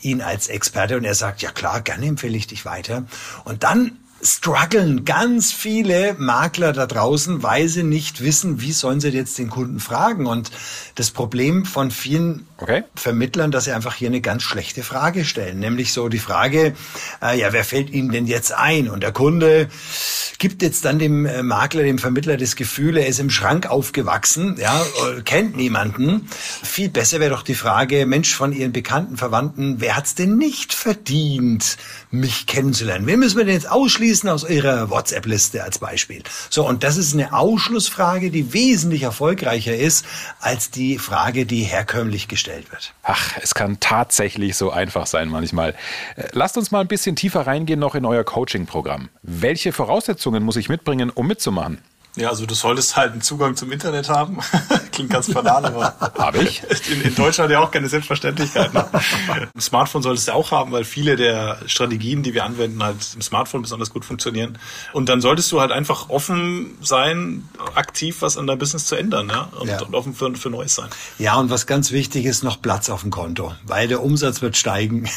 ihn 0.00 0.20
als 0.20 0.46
Experte. 0.46 0.96
Und 0.96 1.04
er 1.04 1.14
sagt, 1.14 1.42
ja 1.42 1.50
klar, 1.50 1.80
gerne 1.80 2.06
empfehle 2.06 2.36
ich 2.36 2.46
dich 2.46 2.64
weiter. 2.64 3.04
Und 3.44 3.64
dann 3.64 3.98
strugglen 4.22 5.04
ganz 5.04 5.52
viele 5.52 6.14
Makler 6.18 6.72
da 6.72 6.86
draußen, 6.86 7.42
weil 7.42 7.68
sie 7.68 7.84
nicht 7.84 8.22
wissen, 8.22 8.60
wie 8.60 8.72
sollen 8.72 9.00
sie 9.00 9.10
jetzt 9.10 9.38
den 9.38 9.50
Kunden 9.50 9.78
fragen. 9.78 10.26
Und 10.26 10.50
das 10.96 11.10
Problem 11.10 11.64
von 11.64 11.90
vielen 11.90 12.47
okay. 12.58 12.84
Vermittlern, 12.94 13.50
dass 13.50 13.64
sie 13.64 13.72
einfach 13.72 13.94
hier 13.94 14.08
eine 14.08 14.20
ganz 14.20 14.42
schlechte 14.42 14.82
Frage 14.82 15.24
stellen, 15.24 15.58
nämlich 15.58 15.92
so 15.92 16.08
die 16.08 16.18
Frage, 16.18 16.74
äh, 17.22 17.38
ja, 17.38 17.52
wer 17.52 17.64
fällt 17.64 17.90
Ihnen 17.90 18.10
denn 18.10 18.26
jetzt 18.26 18.52
ein? 18.52 18.88
Und 18.88 19.02
der 19.02 19.12
Kunde 19.12 19.68
gibt 20.38 20.62
jetzt 20.62 20.84
dann 20.84 20.98
dem 20.98 21.26
äh, 21.26 21.42
Makler, 21.42 21.82
dem 21.82 21.98
Vermittler 21.98 22.36
das 22.36 22.56
Gefühl, 22.56 22.96
er 22.96 23.06
ist 23.06 23.20
im 23.20 23.30
Schrank 23.30 23.66
aufgewachsen, 23.66 24.56
ja, 24.60 24.82
äh, 24.82 25.22
kennt 25.22 25.56
niemanden. 25.56 26.28
Viel 26.30 26.88
besser 26.88 27.20
wäre 27.20 27.30
doch 27.30 27.42
die 27.42 27.54
Frage, 27.54 28.06
Mensch, 28.06 28.34
von 28.34 28.52
Ihren 28.52 28.72
Bekannten, 28.72 29.16
Verwandten, 29.16 29.80
wer 29.80 29.96
hat's 29.96 30.14
denn 30.14 30.36
nicht 30.36 30.74
verdient, 30.74 31.76
mich 32.10 32.46
kennenzulernen? 32.46 33.06
Wen 33.06 33.20
müssen 33.20 33.36
wir 33.36 33.44
denn 33.44 33.54
jetzt 33.54 33.70
ausschließen 33.70 34.28
aus 34.28 34.48
Ihrer 34.48 34.90
WhatsApp-Liste 34.90 35.62
als 35.62 35.78
Beispiel? 35.78 36.22
So, 36.50 36.66
und 36.66 36.84
das 36.84 36.96
ist 36.96 37.14
eine 37.14 37.32
Ausschlussfrage, 37.32 38.30
die 38.30 38.52
wesentlich 38.52 39.02
erfolgreicher 39.02 39.76
ist 39.76 40.04
als 40.40 40.70
die 40.70 40.98
Frage, 40.98 41.46
die 41.46 41.62
herkömmlich 41.62 42.28
gestellt 42.28 42.47
wird. 42.70 42.92
Ach, 43.02 43.36
es 43.42 43.54
kann 43.54 43.80
tatsächlich 43.80 44.56
so 44.56 44.70
einfach 44.70 45.06
sein 45.06 45.28
manchmal. 45.28 45.74
Äh, 46.16 46.28
lasst 46.32 46.56
uns 46.56 46.70
mal 46.70 46.80
ein 46.80 46.88
bisschen 46.88 47.16
tiefer 47.16 47.46
reingehen 47.46 47.80
noch 47.80 47.94
in 47.94 48.04
euer 48.04 48.24
Coaching-Programm. 48.24 49.08
Welche 49.22 49.72
Voraussetzungen 49.72 50.42
muss 50.42 50.56
ich 50.56 50.68
mitbringen, 50.68 51.10
um 51.10 51.26
mitzumachen? 51.26 51.78
Ja, 52.16 52.30
also 52.30 52.46
du 52.46 52.54
solltest 52.54 52.96
halt 52.96 53.12
einen 53.12 53.22
Zugang 53.22 53.54
zum 53.54 53.70
Internet 53.70 54.08
haben. 54.08 54.38
Klingt 54.98 55.12
ganz 55.12 55.32
banal, 55.32 55.64
aber 55.64 55.94
habe 56.18 56.38
ich. 56.38 56.62
In, 56.90 57.02
in, 57.02 57.14
Deutschland 57.14 57.50
ja 57.50 57.60
auch 57.60 57.70
keine 57.70 57.88
Selbstverständlichkeit. 57.88 58.74
Ne? 58.74 58.84
Ein 59.28 59.60
Smartphone 59.60 60.02
solltest 60.02 60.26
du 60.26 60.32
auch 60.32 60.50
haben, 60.50 60.72
weil 60.72 60.84
viele 60.84 61.14
der 61.14 61.58
Strategien, 61.66 62.24
die 62.24 62.34
wir 62.34 62.44
anwenden, 62.44 62.82
halt 62.82 62.96
im 63.14 63.22
Smartphone 63.22 63.62
besonders 63.62 63.90
gut 63.90 64.04
funktionieren. 64.04 64.58
Und 64.92 65.08
dann 65.08 65.20
solltest 65.20 65.52
du 65.52 65.60
halt 65.60 65.70
einfach 65.70 66.08
offen 66.08 66.76
sein, 66.80 67.48
aktiv 67.74 68.22
was 68.22 68.36
an 68.36 68.46
deinem 68.48 68.58
Business 68.58 68.86
zu 68.86 68.96
ändern, 68.96 69.28
ja? 69.28 69.50
Und, 69.58 69.68
ja. 69.68 69.80
und 69.80 69.94
offen 69.94 70.14
für, 70.14 70.34
für 70.34 70.50
Neues 70.50 70.74
sein. 70.74 70.88
Ja, 71.18 71.36
und 71.36 71.50
was 71.50 71.66
ganz 71.66 71.92
wichtig 71.92 72.24
ist, 72.24 72.42
noch 72.42 72.60
Platz 72.60 72.90
auf 72.90 73.02
dem 73.02 73.10
Konto, 73.10 73.54
weil 73.64 73.86
der 73.86 74.02
Umsatz 74.02 74.42
wird 74.42 74.56
steigen. 74.56 75.08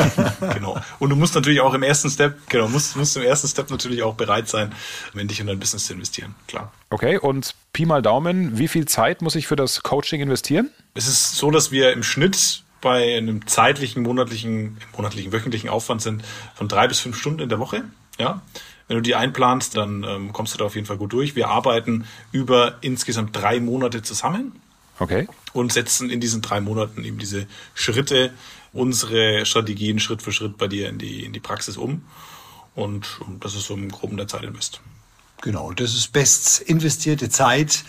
genau. 0.54 0.78
Und 0.98 1.10
du 1.10 1.16
musst 1.16 1.34
natürlich 1.34 1.62
auch 1.62 1.72
im 1.72 1.82
ersten 1.82 2.10
Step, 2.10 2.36
genau, 2.48 2.68
musst, 2.68 2.96
musst 2.96 3.16
im 3.16 3.22
ersten 3.22 3.48
Step 3.48 3.70
natürlich 3.70 4.02
auch 4.02 4.14
bereit 4.14 4.48
sein, 4.48 4.74
wenn 5.14 5.28
dich 5.28 5.40
in 5.40 5.46
dein 5.46 5.58
Business 5.58 5.86
zu 5.86 5.94
investieren 5.94 6.34
klar. 6.50 6.72
Okay, 6.90 7.18
und 7.18 7.54
Pi 7.72 7.86
mal 7.86 8.02
Daumen, 8.02 8.58
wie 8.58 8.68
viel 8.68 8.86
Zeit 8.86 9.22
muss 9.22 9.34
ich 9.34 9.46
für 9.46 9.56
das 9.56 9.82
Coaching 9.82 10.20
investieren? 10.20 10.70
Es 10.94 11.06
ist 11.06 11.36
so, 11.36 11.50
dass 11.50 11.70
wir 11.70 11.92
im 11.92 12.02
Schnitt 12.02 12.62
bei 12.80 13.16
einem 13.16 13.46
zeitlichen, 13.46 14.02
monatlichen, 14.02 14.78
monatlichen, 14.96 15.32
wöchentlichen 15.32 15.68
Aufwand 15.68 16.02
sind 16.02 16.24
von 16.54 16.68
drei 16.68 16.88
bis 16.88 17.00
fünf 17.00 17.16
Stunden 17.16 17.40
in 17.40 17.48
der 17.48 17.58
Woche. 17.58 17.84
Ja. 18.18 18.42
Wenn 18.88 18.96
du 18.96 19.02
die 19.02 19.14
einplanst, 19.14 19.76
dann 19.76 20.02
ähm, 20.02 20.32
kommst 20.32 20.54
du 20.54 20.58
da 20.58 20.64
auf 20.64 20.74
jeden 20.74 20.86
Fall 20.86 20.96
gut 20.96 21.12
durch. 21.12 21.36
Wir 21.36 21.48
arbeiten 21.48 22.06
über 22.32 22.78
insgesamt 22.80 23.36
drei 23.36 23.60
Monate 23.60 24.02
zusammen. 24.02 24.60
Okay. 24.98 25.28
Und 25.52 25.72
setzen 25.72 26.10
in 26.10 26.20
diesen 26.20 26.42
drei 26.42 26.60
Monaten 26.60 27.04
eben 27.04 27.18
diese 27.18 27.46
Schritte, 27.74 28.32
unsere 28.72 29.46
Strategien 29.46 29.98
Schritt 29.98 30.22
für 30.22 30.32
Schritt 30.32 30.58
bei 30.58 30.68
dir 30.68 30.88
in 30.88 30.98
die, 30.98 31.24
in 31.24 31.32
die 31.32 31.40
Praxis 31.40 31.76
um. 31.76 32.04
Und, 32.74 33.20
und 33.20 33.44
das 33.44 33.54
ist 33.54 33.66
so 33.66 33.74
im 33.74 33.90
Groben 33.90 34.16
der 34.16 34.28
Zeitinvest. 34.28 34.80
Genau, 35.42 35.72
das 35.72 35.94
ist 35.94 36.12
best 36.12 36.60
investierte 36.60 37.30
Zeit, 37.30 37.84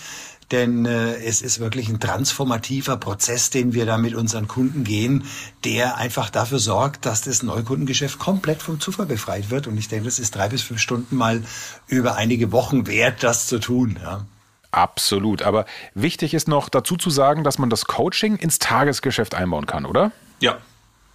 denn 0.51 0.85
äh, 0.85 1.15
es 1.23 1.41
ist 1.41 1.59
wirklich 1.59 1.89
ein 1.89 1.99
transformativer 1.99 2.97
Prozess, 2.97 3.49
den 3.49 3.73
wir 3.73 3.85
da 3.85 3.97
mit 3.97 4.15
unseren 4.15 4.47
Kunden 4.47 4.83
gehen, 4.83 5.25
der 5.63 5.97
einfach 5.97 6.29
dafür 6.29 6.59
sorgt, 6.59 7.05
dass 7.05 7.21
das 7.21 7.43
Neukundengeschäft 7.43 8.19
komplett 8.19 8.61
vom 8.61 8.79
Zufall 8.79 9.05
befreit 9.05 9.49
wird. 9.49 9.67
Und 9.67 9.77
ich 9.77 9.87
denke, 9.87 10.05
das 10.05 10.19
ist 10.19 10.35
drei 10.35 10.49
bis 10.49 10.61
fünf 10.61 10.79
Stunden 10.79 11.15
mal 11.15 11.43
über 11.87 12.15
einige 12.15 12.51
Wochen 12.51 12.87
wert, 12.87 13.23
das 13.23 13.47
zu 13.47 13.59
tun. 13.59 13.97
Ja. 14.01 14.25
Absolut. 14.71 15.41
Aber 15.41 15.65
wichtig 15.93 16.33
ist 16.33 16.47
noch 16.47 16.69
dazu 16.69 16.95
zu 16.95 17.09
sagen, 17.09 17.43
dass 17.43 17.57
man 17.57 17.69
das 17.69 17.85
Coaching 17.85 18.37
ins 18.37 18.59
Tagesgeschäft 18.59 19.35
einbauen 19.35 19.65
kann, 19.65 19.85
oder? 19.85 20.11
Ja, 20.39 20.57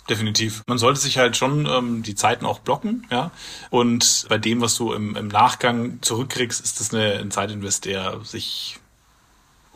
definitiv. 0.09 0.63
Man 0.67 0.79
sollte 0.79 1.01
sich 1.01 1.19
halt 1.19 1.37
schon 1.37 1.67
ähm, 1.67 2.03
die 2.03 2.15
Zeiten 2.15 2.47
auch 2.47 2.61
blocken, 2.61 3.07
ja. 3.11 3.31
Und 3.71 4.27
bei 4.29 4.39
dem, 4.39 4.61
was 4.61 4.75
du 4.77 4.93
im, 4.93 5.17
im 5.17 5.29
Nachgang 5.29 5.99
zurückkriegst, 6.03 6.65
ist 6.65 6.81
das 6.81 6.93
eine, 6.93 7.15
ein 7.15 7.31
Zeitinvest, 7.31 7.85
der 7.85 8.21
sich 8.25 8.79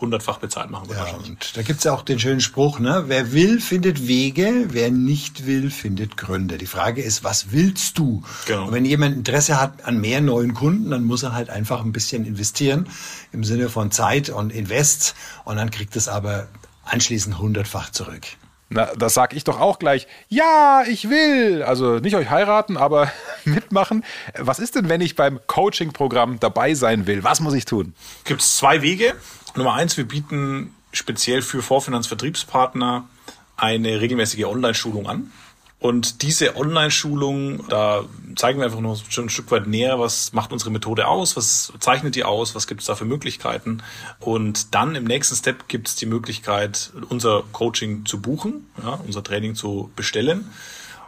hundertfach 0.01 0.39
bezahlt 0.39 0.71
machen 0.71 0.89
wird 0.89 0.99
ja, 0.99 1.15
Und 1.15 1.57
da 1.57 1.63
gibt's 1.63 1.85
ja 1.85 1.93
auch 1.93 2.03
den 2.03 2.19
schönen 2.19 2.41
Spruch, 2.41 2.79
ne? 2.79 3.05
Wer 3.09 3.33
will, 3.33 3.61
findet 3.61 4.07
Wege, 4.07 4.69
wer 4.71 4.91
nicht 4.91 5.47
will, 5.47 5.71
findet 5.71 6.17
Gründe. 6.17 6.59
Die 6.59 6.67
Frage 6.67 7.03
ist, 7.03 7.23
was 7.23 7.53
willst 7.53 7.99
du? 7.99 8.23
Genau. 8.47 8.67
Und 8.67 8.73
wenn 8.73 8.85
jemand 8.85 9.17
Interesse 9.17 9.61
hat 9.61 9.85
an 9.85 10.01
mehr 10.01 10.21
neuen 10.21 10.55
Kunden, 10.55 10.91
dann 10.91 11.05
muss 11.05 11.23
er 11.23 11.35
halt 11.35 11.51
einfach 11.51 11.85
ein 11.85 11.93
bisschen 11.93 12.25
investieren 12.25 12.89
im 13.33 13.45
Sinne 13.45 13.69
von 13.69 13.91
Zeit 13.91 14.31
und 14.31 14.51
Invest 14.51 15.15
und 15.45 15.57
dann 15.57 15.71
kriegt 15.71 15.95
es 15.97 16.09
aber 16.09 16.49
anschließend 16.85 17.39
hundertfach 17.39 17.91
zurück. 17.91 18.27
Na, 18.73 18.87
das 18.97 19.15
sag 19.15 19.35
ich 19.35 19.43
doch 19.43 19.61
auch 19.61 19.81
gleich. 19.81 20.07
Ja, 20.29 20.85
ich 20.87 21.11
will. 21.11 21.65
Also 21.65 21.99
nicht 21.99 22.15
euch 22.15 22.31
heiraten, 22.31 22.77
aber 22.77 23.11
mitmachen. 23.45 24.05
Was 24.39 24.61
ist 24.61 24.77
denn, 24.77 24.89
wenn 24.89 25.01
ich 25.01 25.17
beim 25.17 25.41
Coaching-Programm 25.49 26.39
dabei 26.39 26.75
sein 26.75 27.09
will? 27.09 27.25
Was 27.25 27.41
muss 27.41 27.55
ich 27.55 27.65
tun? 27.65 27.95
Gibt 28.25 28.41
es 28.41 28.57
zwei 28.57 28.81
Wege. 28.81 29.15
Nummer 29.57 29.75
eins, 29.75 29.97
wir 29.97 30.07
bieten 30.07 30.73
speziell 30.93 31.43
für 31.43 31.63
Vorfinanzvertriebspartner 31.63 33.09
eine 33.57 34.01
regelmäßige 34.01 34.45
Online-Schulung 34.45 35.09
an. 35.09 35.33
Und 35.81 36.21
diese 36.21 36.57
Online-Schulung, 36.57 37.67
da 37.69 38.05
zeigen 38.37 38.59
wir 38.59 38.67
einfach 38.67 38.81
noch 38.81 39.01
schon 39.09 39.27
ein 39.27 39.31
Stück 39.31 39.51
weit 39.51 39.67
näher, 39.67 39.99
was 39.99 40.35
macht 40.35 40.53
unsere 40.53 40.71
Methode 40.71 41.09
aus, 41.09 41.39
was 41.39 41.73
zeichnet 41.81 42.15
die 42.15 42.25
aus, 42.25 42.55
was 42.55 42.67
gibt 42.67 42.83
es 42.83 42.87
da 42.87 42.95
für 42.95 43.07
Möglichkeiten. 43.07 43.83
Und 44.21 44.75
dann 44.75 44.95
im 44.95 45.05
nächsten 45.05 45.35
Step 45.35 45.69
gibt 45.69 45.89
es 45.89 45.97
die 45.97 46.05
Möglichkeit, 46.05 46.93
unser 47.09 47.45
Coaching 47.53 48.05
zu 48.05 48.21
buchen, 48.21 48.67
ja, 48.83 49.01
unser 49.07 49.25
Training 49.25 49.55
zu 49.55 49.91
bestellen. 49.97 50.51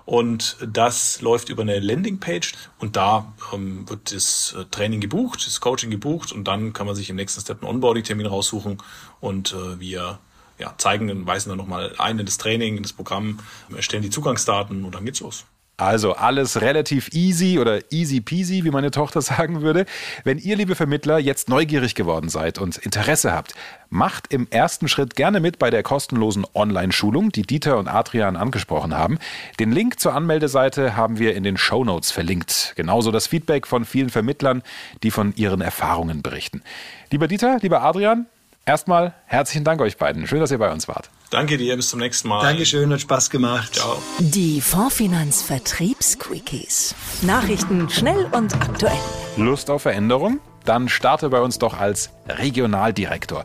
Und 0.06 0.56
das 0.66 1.20
läuft 1.20 1.50
über 1.50 1.62
eine 1.62 1.78
Landingpage 1.78 2.54
und 2.78 2.96
da 2.96 3.32
ähm, 3.52 3.88
wird 3.88 4.12
das 4.12 4.56
äh, 4.58 4.64
Training 4.70 5.00
gebucht, 5.00 5.46
das 5.46 5.60
Coaching 5.60 5.90
gebucht 5.90 6.32
und 6.32 6.48
dann 6.48 6.72
kann 6.72 6.86
man 6.86 6.96
sich 6.96 7.08
im 7.10 7.16
nächsten 7.16 7.40
Step 7.40 7.62
einen 7.62 7.70
Onboarding-Termin 7.70 8.26
raussuchen 8.26 8.78
und 9.20 9.52
äh, 9.52 9.78
wir 9.78 10.18
ja, 10.62 10.74
zeigen 10.78 11.10
und 11.10 11.26
weisen 11.26 11.50
dann 11.50 11.58
nochmal 11.58 11.94
ein 11.98 12.18
in 12.18 12.26
das 12.26 12.38
Training, 12.38 12.76
in 12.76 12.82
das 12.82 12.92
Programm, 12.92 13.40
erstellen 13.74 14.02
die 14.02 14.10
Zugangsdaten 14.10 14.84
und 14.84 14.94
dann 14.94 15.04
geht's 15.04 15.20
los. 15.20 15.44
Also 15.78 16.12
alles 16.12 16.60
relativ 16.60 17.08
easy 17.12 17.58
oder 17.58 17.80
easy 17.90 18.20
peasy, 18.20 18.62
wie 18.62 18.70
meine 18.70 18.92
Tochter 18.92 19.20
sagen 19.22 19.62
würde. 19.62 19.86
Wenn 20.22 20.38
ihr, 20.38 20.54
liebe 20.54 20.76
Vermittler, 20.76 21.18
jetzt 21.18 21.48
neugierig 21.48 21.96
geworden 21.96 22.28
seid 22.28 22.58
und 22.58 22.76
Interesse 22.76 23.32
habt, 23.32 23.54
macht 23.90 24.32
im 24.32 24.46
ersten 24.50 24.86
Schritt 24.86 25.16
gerne 25.16 25.40
mit 25.40 25.58
bei 25.58 25.70
der 25.70 25.82
kostenlosen 25.82 26.46
Online-Schulung, 26.54 27.32
die 27.32 27.42
Dieter 27.42 27.78
und 27.78 27.88
Adrian 27.88 28.36
angesprochen 28.36 28.96
haben. 28.96 29.18
Den 29.58 29.72
Link 29.72 29.98
zur 29.98 30.14
Anmeldeseite 30.14 30.96
haben 30.96 31.18
wir 31.18 31.34
in 31.34 31.42
den 31.42 31.56
Show 31.56 31.84
Notes 31.84 32.12
verlinkt. 32.12 32.74
Genauso 32.76 33.10
das 33.10 33.26
Feedback 33.26 33.66
von 33.66 33.84
vielen 33.84 34.10
Vermittlern, 34.10 34.62
die 35.02 35.10
von 35.10 35.34
ihren 35.34 35.62
Erfahrungen 35.62 36.22
berichten. 36.22 36.62
Lieber 37.10 37.26
Dieter, 37.26 37.58
lieber 37.60 37.82
Adrian, 37.82 38.26
Erstmal 38.64 39.12
herzlichen 39.26 39.64
Dank 39.64 39.80
euch 39.80 39.96
beiden. 39.96 40.26
Schön, 40.28 40.38
dass 40.38 40.52
ihr 40.52 40.58
bei 40.58 40.70
uns 40.70 40.86
wart. 40.86 41.10
Danke 41.30 41.56
dir, 41.56 41.74
bis 41.74 41.88
zum 41.88 41.98
nächsten 41.98 42.28
Mal. 42.28 42.42
Dankeschön, 42.42 42.92
hat 42.92 43.00
Spaß 43.00 43.30
gemacht. 43.30 43.74
Ciao. 43.74 44.00
Die 44.20 44.60
Fondsfinanz 44.60 45.42
Vertriebsquickies. 45.42 46.94
Nachrichten 47.22 47.90
schnell 47.90 48.26
und 48.30 48.54
aktuell. 48.54 48.98
Lust 49.36 49.68
auf 49.68 49.82
Veränderung? 49.82 50.38
Dann 50.64 50.88
starte 50.88 51.28
bei 51.28 51.40
uns 51.40 51.58
doch 51.58 51.76
als 51.76 52.10
Regionaldirektor. 52.28 53.44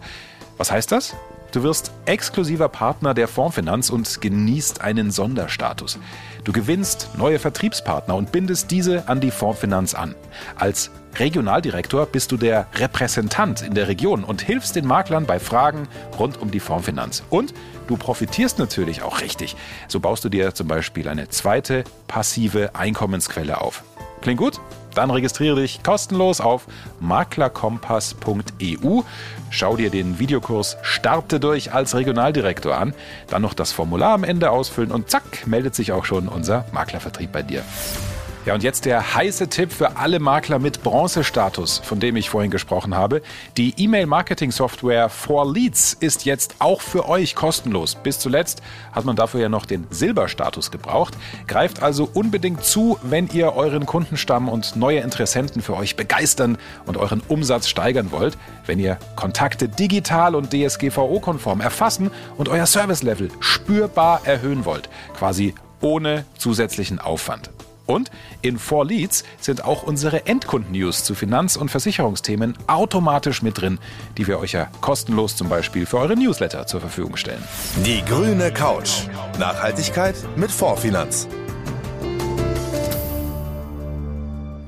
Was 0.58 0.72
heißt 0.72 0.92
das? 0.92 1.16
Du 1.52 1.64
wirst 1.64 1.92
exklusiver 2.06 2.68
Partner 2.68 3.14
der 3.14 3.28
Fondsfinanz 3.28 3.90
und 3.90 4.20
genießt 4.20 4.82
einen 4.82 5.12
Sonderstatus. 5.12 5.98
Du 6.44 6.52
gewinnst 6.52 7.10
neue 7.18 7.40
Vertriebspartner 7.40 8.16
und 8.16 8.32
bindest 8.32 8.70
diese 8.70 9.08
an 9.08 9.22
die 9.22 9.32
Fondsfinanz 9.32 9.94
an. 9.94 10.14
Als 10.56 10.92
Regionaldirektor 11.16 12.06
bist 12.06 12.32
du 12.32 12.38
der 12.38 12.68
Repräsentant 12.76 13.62
in 13.62 13.74
der 13.74 13.88
Region 13.88 14.24
und 14.24 14.42
hilfst 14.42 14.76
den 14.76 14.86
Maklern 14.86 15.26
bei 15.26 15.40
Fragen 15.40 15.88
rund 16.20 16.40
um 16.42 16.52
die 16.52 16.60
Fondsfinanz. 16.60 17.24
Und 17.30 17.54
du 17.88 17.98
profitierst 17.98 18.60
natürlich 18.60 19.02
auch 19.02 19.22
richtig. 19.22 19.56
So 19.88 20.00
baust 20.00 20.26
du 20.26 20.30
dir 20.30 20.54
zum 20.54 20.68
Beispiel 20.68 21.08
eine 21.08 21.30
zweite 21.30 21.86
passive 22.08 22.76
Einkommensquelle 22.76 23.62
auf. 23.62 23.84
Klingt 24.22 24.40
gut? 24.40 24.60
Dann 24.98 25.12
registriere 25.12 25.62
dich 25.62 25.84
kostenlos 25.84 26.42
auf 26.42 26.66
maklerkompass.eu. 27.00 29.02
Schau 29.52 29.78
dir 29.78 29.92
den 29.92 30.18
Videokurs 30.18 30.76
Starte 30.82 31.40
durch 31.40 31.72
als 31.72 31.94
Regionaldirektor 31.94 32.76
an. 32.76 32.96
Dann 33.28 33.44
noch 33.44 33.54
das 33.54 33.72
Formular 33.72 34.16
am 34.16 34.24
Ende 34.24 34.50
ausfüllen 34.50 34.90
und 34.90 35.12
zack, 35.12 35.46
meldet 35.46 35.76
sich 35.76 35.92
auch 35.92 36.06
schon 36.06 36.28
unser 36.28 36.66
Maklervertrieb 36.72 37.32
bei 37.32 37.44
dir. 37.44 37.62
Ja, 38.48 38.54
und 38.54 38.64
jetzt 38.64 38.86
der 38.86 39.14
heiße 39.14 39.50
Tipp 39.50 39.74
für 39.74 39.98
alle 39.98 40.22
Makler 40.22 40.58
mit 40.58 40.82
Bronzestatus, 40.82 41.80
von 41.80 42.00
dem 42.00 42.16
ich 42.16 42.30
vorhin 42.30 42.50
gesprochen 42.50 42.96
habe. 42.96 43.22
Die 43.58 43.74
E-Mail-Marketing-Software 43.76 45.10
For 45.10 45.52
Leads 45.52 45.92
ist 46.00 46.24
jetzt 46.24 46.56
auch 46.60 46.80
für 46.80 47.10
euch 47.10 47.36
kostenlos. 47.36 47.96
Bis 47.96 48.20
zuletzt 48.20 48.62
hat 48.94 49.04
man 49.04 49.18
dafür 49.18 49.42
ja 49.42 49.50
noch 49.50 49.66
den 49.66 49.86
Silberstatus 49.90 50.72
gebraucht. 50.72 51.16
Greift 51.48 51.84
also 51.84 52.10
unbedingt 52.14 52.64
zu, 52.64 52.98
wenn 53.04 53.28
ihr 53.34 53.54
euren 53.54 53.86
Kundenstamm 53.86 54.48
und 54.48 54.78
neue 54.78 55.02
Interessenten 55.02 55.62
für 55.62 55.76
euch 55.76 55.98
begeistern 55.98 56.58
und 56.86 56.96
euren 56.96 57.22
Umsatz 57.28 57.68
steigern 57.68 58.14
wollt, 58.14 58.38
wenn 58.66 58.80
ihr 58.80 58.98
Kontakte 59.18 59.68
digital 59.68 60.36
und 60.36 60.54
DSGVO-konform 60.54 61.60
erfassen 61.60 62.12
und 62.38 62.48
euer 62.48 62.66
Service-Level 62.66 63.30
spürbar 63.42 64.22
erhöhen 64.24 64.64
wollt. 64.64 64.88
Quasi 65.18 65.54
ohne 65.82 66.24
zusätzlichen 66.38 67.00
Aufwand. 67.00 67.50
Und 67.88 68.12
in 68.44 68.60
4Leads 68.60 69.24
sind 69.40 69.64
auch 69.66 69.82
unsere 69.82 70.28
Endkunden-News 70.28 71.04
zu 71.04 71.16
Finanz- 71.16 71.58
und 71.58 71.72
Versicherungsthemen 71.72 72.56
automatisch 72.68 73.42
mit 73.42 73.60
drin, 73.60 73.80
die 74.18 74.28
wir 74.28 74.38
euch 74.38 74.52
ja 74.52 74.70
kostenlos 74.82 75.36
zum 75.36 75.50
Beispiel 75.50 75.88
für 75.88 75.98
eure 75.98 76.16
Newsletter 76.16 76.68
zur 76.68 76.82
Verfügung 76.82 77.18
stellen. 77.18 77.44
Die 77.86 78.04
grüne 78.06 78.52
Couch. 78.52 79.08
Nachhaltigkeit 79.40 80.16
mit 80.36 80.52
Vorfinanz. 80.52 81.28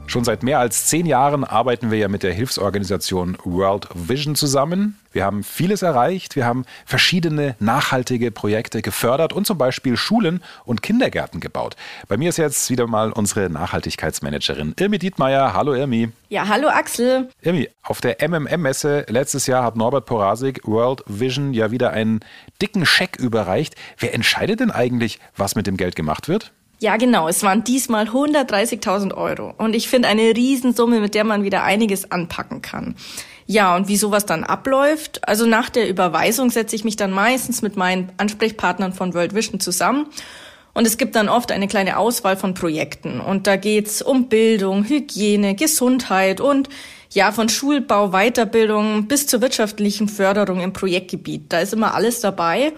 Schon 0.10 0.24
seit 0.24 0.42
mehr 0.42 0.58
als 0.58 0.88
zehn 0.88 1.06
Jahren 1.06 1.44
arbeiten 1.44 1.92
wir 1.92 2.00
ja 2.00 2.08
mit 2.08 2.24
der 2.24 2.34
Hilfsorganisation 2.34 3.38
World 3.44 3.88
Vision 3.94 4.34
zusammen. 4.34 4.98
Wir 5.12 5.24
haben 5.24 5.44
vieles 5.44 5.84
erreicht. 5.84 6.36
Wir 6.36 6.48
haben 6.48 6.66
verschiedene 6.84 7.56
nachhaltige 7.60 8.32
Projekte 8.32 8.82
gefördert 8.82 9.34
und 9.34 9.46
zum 9.46 9.60
Beispiel 9.60 9.98
Schulen 9.98 10.42
und 10.66 10.82
Kindergärten 10.82 11.40
gebaut. 11.40 11.76
Bei 12.08 12.18
mir 12.18 12.30
ist 12.30 12.38
jetzt 12.38 12.72
wieder 12.72 12.88
mal 12.88 13.12
unsere 13.12 13.52
Nachhaltigkeitsmanagerin 13.52 14.74
Irmi 14.80 14.98
Dietmeier. 14.98 15.54
Hallo 15.54 15.76
Irmi. 15.76 16.10
Ja, 16.30 16.48
hallo 16.48 16.70
Axel. 16.70 17.30
Irmi, 17.44 17.70
auf 17.84 18.02
der 18.02 18.18
MMM-Messe 18.28 19.06
letztes 19.10 19.46
Jahr 19.46 19.64
hat 19.64 19.76
Norbert 19.76 20.08
Porasik 20.08 20.68
World 20.68 21.04
Vision 21.06 21.54
ja 21.54 21.70
wieder 21.70 21.92
einen 21.92 22.22
dicken 22.64 22.88
Scheck 22.88 23.18
überreicht. 23.18 23.76
Wer 24.00 24.16
entscheidet 24.16 24.60
denn 24.60 24.72
eigentlich, 24.72 25.20
was 25.38 25.54
mit 25.54 25.68
dem 25.68 25.78
Geld 25.78 25.96
gemacht 25.96 26.28
wird? 26.28 26.52
Ja, 26.82 26.96
genau. 26.96 27.28
Es 27.28 27.44
waren 27.44 27.64
diesmal 27.64 28.06
130.000 28.06 29.14
Euro. 29.14 29.54
Und 29.58 29.76
ich 29.76 29.90
finde 29.90 30.08
eine 30.08 30.36
Riesensumme, 30.36 31.02
mit 31.02 31.14
der 31.14 31.26
man 31.26 31.44
wieder 31.44 31.64
einiges 31.64 32.12
anpacken 32.12 32.62
kann. 32.62 32.96
Ja, 33.46 33.76
und 33.76 33.88
wie 33.88 33.98
sowas 33.98 34.26
dann 34.26 34.44
abläuft. 34.44 35.28
Also 35.28 35.46
nach 35.46 35.70
der 35.70 35.90
Überweisung 35.90 36.52
setze 36.52 36.76
ich 36.76 36.86
mich 36.86 36.96
dann 36.96 37.12
meistens 37.12 37.62
mit 37.62 37.76
meinen 37.76 38.12
Ansprechpartnern 38.18 38.94
von 38.94 39.14
World 39.14 39.36
Vision 39.36 39.60
zusammen. 39.60 40.06
Und 40.74 40.88
es 40.88 40.98
gibt 40.98 41.16
dann 41.16 41.28
oft 41.28 41.52
eine 41.52 41.68
kleine 41.68 41.98
Auswahl 41.98 42.38
von 42.38 42.54
Projekten. 42.54 43.20
Und 43.20 43.48
da 43.48 43.58
geht's 43.58 44.02
um 44.02 44.30
Bildung, 44.30 44.88
Hygiene, 44.88 45.56
Gesundheit 45.56 46.40
und 46.40 46.70
ja, 47.12 47.32
von 47.32 47.50
Schulbau, 47.50 48.12
Weiterbildung 48.12 49.08
bis 49.08 49.26
zur 49.26 49.42
wirtschaftlichen 49.42 50.08
Förderung 50.08 50.62
im 50.62 50.74
Projektgebiet. 50.74 51.52
Da 51.52 51.60
ist 51.60 51.74
immer 51.74 51.96
alles 51.96 52.22
dabei. 52.22 52.72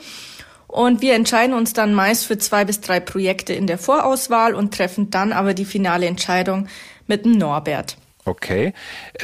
Und 0.71 1.01
wir 1.01 1.15
entscheiden 1.15 1.53
uns 1.53 1.73
dann 1.73 1.93
meist 1.93 2.25
für 2.25 2.37
zwei 2.37 2.63
bis 2.63 2.79
drei 2.79 3.01
Projekte 3.01 3.53
in 3.53 3.67
der 3.67 3.77
Vorauswahl 3.77 4.55
und 4.55 4.73
treffen 4.73 5.11
dann 5.11 5.33
aber 5.33 5.53
die 5.53 5.65
finale 5.65 6.05
Entscheidung 6.05 6.67
mit 7.07 7.25
dem 7.25 7.33
Norbert. 7.33 7.97
Okay. 8.23 8.73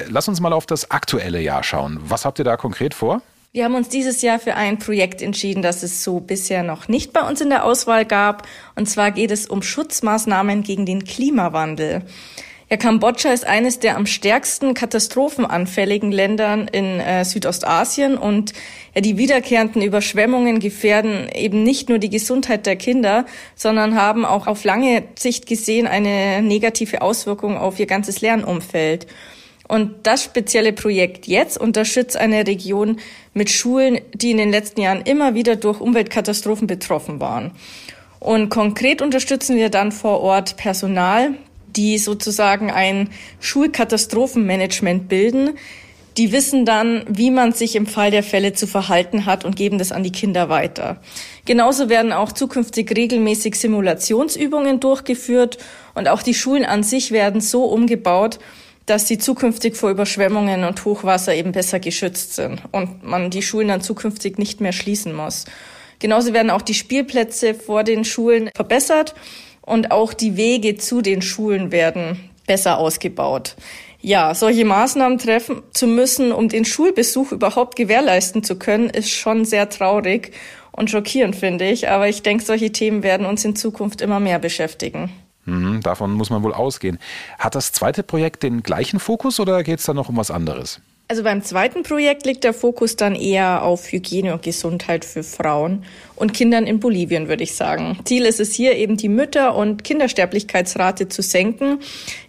Lass 0.09 0.27
uns 0.27 0.41
mal 0.41 0.51
auf 0.51 0.65
das 0.65 0.91
aktuelle 0.91 1.39
Jahr 1.39 1.63
schauen. 1.63 1.99
Was 2.03 2.25
habt 2.25 2.39
ihr 2.39 2.45
da 2.45 2.57
konkret 2.57 2.93
vor? 2.93 3.21
Wir 3.53 3.63
haben 3.63 3.75
uns 3.75 3.87
dieses 3.87 4.21
Jahr 4.21 4.39
für 4.39 4.55
ein 4.55 4.77
Projekt 4.77 5.21
entschieden, 5.21 5.61
das 5.61 5.83
es 5.83 6.03
so 6.03 6.19
bisher 6.19 6.63
noch 6.63 6.89
nicht 6.89 7.13
bei 7.13 7.21
uns 7.21 7.39
in 7.39 7.49
der 7.49 7.63
Auswahl 7.63 8.05
gab. 8.05 8.45
Und 8.75 8.89
zwar 8.89 9.11
geht 9.11 9.31
es 9.31 9.47
um 9.47 9.63
Schutzmaßnahmen 9.63 10.63
gegen 10.63 10.85
den 10.85 11.05
Klimawandel. 11.05 12.03
Ja, 12.69 12.75
Kambodscha 12.75 13.31
ist 13.31 13.47
eines 13.47 13.79
der 13.79 13.95
am 13.95 14.05
stärksten 14.05 14.73
katastrophenanfälligen 14.73 16.11
Ländern 16.11 16.67
in 16.67 16.99
äh, 16.99 17.23
Südostasien 17.23 18.17
und 18.17 18.51
ja, 18.93 18.99
die 18.99 19.17
wiederkehrenden 19.17 19.81
Überschwemmungen 19.81 20.59
gefährden 20.59 21.29
eben 21.33 21.63
nicht 21.63 21.87
nur 21.87 21.97
die 21.97 22.09
Gesundheit 22.09 22.65
der 22.65 22.75
Kinder, 22.75 23.25
sondern 23.55 23.95
haben 23.95 24.25
auch 24.25 24.47
auf 24.47 24.65
lange 24.65 25.03
Sicht 25.17 25.45
gesehen 25.47 25.87
eine 25.87 26.41
negative 26.41 27.01
Auswirkung 27.01 27.55
auf 27.55 27.79
ihr 27.79 27.85
ganzes 27.85 28.19
Lernumfeld. 28.19 29.07
Und 29.69 29.93
das 30.03 30.25
spezielle 30.25 30.73
Projekt 30.73 31.25
jetzt 31.25 31.57
unterstützt 31.57 32.17
eine 32.17 32.45
Region 32.47 32.99
mit 33.33 33.49
Schulen, 33.49 34.01
die 34.13 34.31
in 34.31 34.37
den 34.37 34.51
letzten 34.51 34.81
Jahren 34.81 35.03
immer 35.03 35.35
wieder 35.35 35.55
durch 35.55 35.79
Umweltkatastrophen 35.79 36.67
betroffen 36.67 37.21
waren. 37.21 37.51
Und 38.19 38.49
konkret 38.49 39.01
unterstützen 39.01 39.55
wir 39.55 39.69
dann 39.69 39.93
vor 39.93 40.19
Ort 40.21 40.57
Personal, 40.57 41.35
die 41.77 41.97
sozusagen 41.97 42.71
ein 42.71 43.09
Schulkatastrophenmanagement 43.39 45.07
bilden. 45.07 45.51
Die 46.17 46.31
wissen 46.31 46.65
dann, 46.65 47.05
wie 47.07 47.29
man 47.29 47.53
sich 47.53 47.75
im 47.75 47.85
Fall 47.85 48.09
der 48.09 48.23
Fälle 48.23 48.53
zu 48.53 48.65
verhalten 48.65 49.27
hat 49.27 49.45
und 49.45 49.55
geben 49.55 49.77
das 49.77 49.91
an 49.91 50.01
die 50.01 50.11
Kinder 50.11 50.49
weiter. 50.49 50.99
Genauso 51.45 51.89
werden 51.89 52.11
auch 52.11 52.31
zukünftig 52.31 52.91
regelmäßig 52.97 53.53
Simulationsübungen 53.55 54.79
durchgeführt 54.79 55.59
und 55.93 56.07
auch 56.09 56.23
die 56.23 56.33
Schulen 56.33 56.65
an 56.65 56.81
sich 56.81 57.11
werden 57.11 57.39
so 57.39 57.65
umgebaut, 57.65 58.39
dass 58.87 59.07
sie 59.07 59.19
zukünftig 59.19 59.75
vor 59.75 59.91
Überschwemmungen 59.91 60.63
und 60.63 60.83
Hochwasser 60.85 61.35
eben 61.35 61.51
besser 61.51 61.79
geschützt 61.79 62.33
sind 62.33 62.63
und 62.71 63.03
man 63.03 63.29
die 63.29 63.43
Schulen 63.43 63.67
dann 63.67 63.81
zukünftig 63.81 64.39
nicht 64.39 64.59
mehr 64.59 64.71
schließen 64.71 65.13
muss. 65.13 65.45
Genauso 65.99 66.33
werden 66.33 66.51
auch 66.51 66.61
die 66.61 66.73
Spielplätze 66.73 67.53
vor 67.53 67.83
den 67.83 68.05
Schulen 68.05 68.49
verbessert 68.55 69.13
und 69.67 69.91
auch 69.91 70.13
die 70.13 70.37
Wege 70.37 70.77
zu 70.77 71.01
den 71.01 71.21
Schulen 71.21 71.71
werden 71.71 72.29
besser 72.47 72.77
ausgebaut. 72.77 73.55
Ja, 73.99 74.33
solche 74.33 74.63
Maßnahmen 74.63 75.17
treffen 75.17 75.61
zu 75.73 75.87
müssen, 75.87 76.31
um 76.31 76.47
den 76.47 76.63
Schulbesuch 76.63 77.33
überhaupt 77.33 77.75
gewährleisten 77.75 78.43
zu 78.43 78.57
können, 78.57 78.89
ist 78.89 79.09
schon 79.09 79.43
sehr 79.43 79.69
traurig 79.69 80.31
und 80.71 80.89
schockierend, 80.89 81.35
finde 81.35 81.69
ich. 81.69 81.89
Aber 81.89 82.07
ich 82.07 82.23
denke, 82.23 82.45
solche 82.45 82.71
Themen 82.71 83.03
werden 83.03 83.25
uns 83.25 83.43
in 83.43 83.57
Zukunft 83.57 84.01
immer 84.01 84.21
mehr 84.21 84.39
beschäftigen. 84.39 85.11
Mhm, 85.43 85.81
davon 85.81 86.13
muss 86.13 86.29
man 86.29 86.43
wohl 86.43 86.53
ausgehen. 86.53 86.97
Hat 87.37 87.55
das 87.55 87.73
zweite 87.73 88.03
Projekt 88.03 88.43
den 88.43 88.63
gleichen 88.63 88.99
Fokus 88.99 89.39
oder 89.39 89.63
geht 89.63 89.79
es 89.79 89.85
da 89.85 89.93
noch 89.93 90.07
um 90.07 90.15
was 90.15 90.31
anderes? 90.31 90.79
Also 91.09 91.23
beim 91.23 91.41
zweiten 91.41 91.83
Projekt 91.83 92.25
liegt 92.25 92.43
der 92.43 92.53
Fokus 92.53 92.97
dann 92.97 93.15
eher 93.15 93.63
auf 93.63 93.93
Hygiene 93.93 94.33
und 94.33 94.41
Gesundheit 94.41 95.05
für 95.05 95.23
Frauen 95.23 95.85
und 96.17 96.33
Kindern 96.33 96.67
in 96.67 96.81
Bolivien, 96.81 97.29
würde 97.29 97.43
ich 97.43 97.55
sagen. 97.55 97.97
Ziel 98.03 98.25
ist 98.25 98.41
es 98.41 98.53
hier 98.53 98.75
eben 98.75 98.97
die 98.97 99.07
Mütter- 99.07 99.55
und 99.55 99.85
Kindersterblichkeitsrate 99.85 101.07
zu 101.07 101.21
senken, 101.21 101.79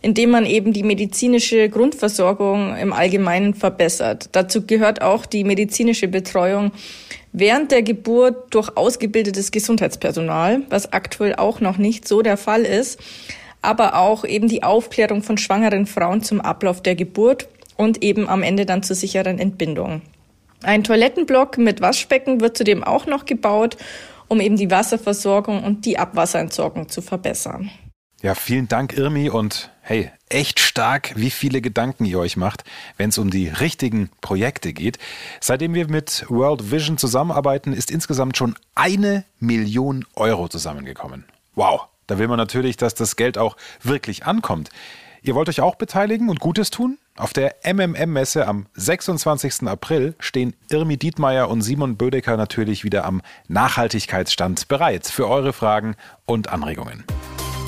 indem 0.01 0.31
man 0.31 0.47
eben 0.47 0.73
die 0.73 0.85
medizinische 0.85 1.69
Grundversorgung 1.69 2.77
im 2.77 2.93
Allgemeinen 2.93 3.55
verbessert. 3.55 4.29
Dazu 4.31 4.65
gehört 4.65 5.03
auch 5.03 5.27
die 5.27 5.43
medizinische 5.43 6.07
Betreuung 6.07 6.71
während 7.33 7.73
der 7.73 7.83
Geburt 7.83 8.55
durch 8.55 8.77
ausgebildetes 8.77 9.51
Gesundheitspersonal, 9.51 10.63
was 10.71 10.93
aktuell 10.93 11.35
auch 11.35 11.61
noch 11.61 11.79
nicht 11.79 12.07
so 12.07 12.23
der 12.23 12.37
Fall 12.37 12.63
ist, 12.63 13.01
aber 13.61 13.97
auch 13.99 14.25
eben 14.25 14.47
die 14.47 14.63
Aufklärung 14.63 15.25
von 15.25 15.37
schwangeren 15.37 15.87
Frauen 15.87 16.23
zum 16.23 16.41
Ablauf 16.41 16.81
der 16.81 16.95
Geburt 16.95 17.49
und 17.79 18.03
eben 18.03 18.29
am 18.29 18.43
Ende 18.43 18.67
dann 18.67 18.83
zur 18.83 18.97
sicheren 18.97 19.39
Entbindung. 19.39 20.03
Ein 20.63 20.85
Toilettenblock 20.85 21.57
mit 21.57 21.81
Waschbecken 21.81 22.41
wird 22.41 22.59
zudem 22.59 22.85
auch 22.85 23.07
noch 23.07 23.25
gebaut, 23.25 23.79
um 24.27 24.41
eben 24.41 24.57
die 24.57 24.71
Wasserversorgung 24.71 25.65
und 25.65 25.87
die 25.87 25.99
Abwasserentsorgung 25.99 26.89
zu 26.89 27.01
verbessern. 27.01 27.71
Ja, 28.21 28.35
vielen 28.35 28.67
Dank, 28.67 28.99
Irmi. 28.99 29.31
Und 29.31 29.71
hey, 29.81 30.11
echt 30.29 30.59
stark, 30.59 31.13
wie 31.15 31.31
viele 31.31 31.61
Gedanken 31.61 32.05
ihr 32.05 32.19
euch 32.19 32.37
macht, 32.37 32.65
wenn 32.97 33.11
es 33.11 33.19
um 33.19 33.31
die 33.31 33.47
richtigen 33.47 34.11
Projekte 34.21 34.73
geht. 34.73 34.99
Seitdem 35.41 35.73
wir 35.73 35.89
mit 35.89 36.27
World 36.29 36.73
Vision 36.73 36.99
zusammenarbeiten, 36.99 37.73
ist 37.73 37.93
insgesamt 37.93 38.37
schon 38.37 38.57
eine 38.75 39.25
Million 39.39 40.05
Euro 40.17 40.49
zusammengekommen. 40.49 41.27
Wow, 41.55 41.83
da 42.09 42.19
will 42.19 42.27
man 42.27 42.39
natürlich, 42.39 42.77
dass 42.77 42.95
das 42.97 43.15
Geld 43.15 43.39
auch 43.39 43.57
wirklich 43.83 44.27
ankommt. 44.27 44.71
Ihr 45.23 45.35
wollt 45.35 45.49
euch 45.49 45.61
auch 45.61 45.75
beteiligen 45.75 46.29
und 46.29 46.41
Gutes 46.41 46.71
tun? 46.71 46.99
Auf 47.17 47.33
der 47.33 47.57
MMM-Messe 47.65 48.47
am 48.47 48.67
26. 48.75 49.67
April 49.67 50.15
stehen 50.21 50.55
Irmi 50.71 50.97
Dietmeier 50.97 51.49
und 51.49 51.63
Simon 51.63 51.97
Bödecker 51.97 52.37
natürlich 52.37 52.85
wieder 52.85 53.05
am 53.05 53.23
Nachhaltigkeitsstand 53.49 54.69
bereit 54.69 55.07
für 55.07 55.29
eure 55.29 55.53
Fragen 55.53 55.97
und 56.27 56.51
Anregungen. 56.51 57.05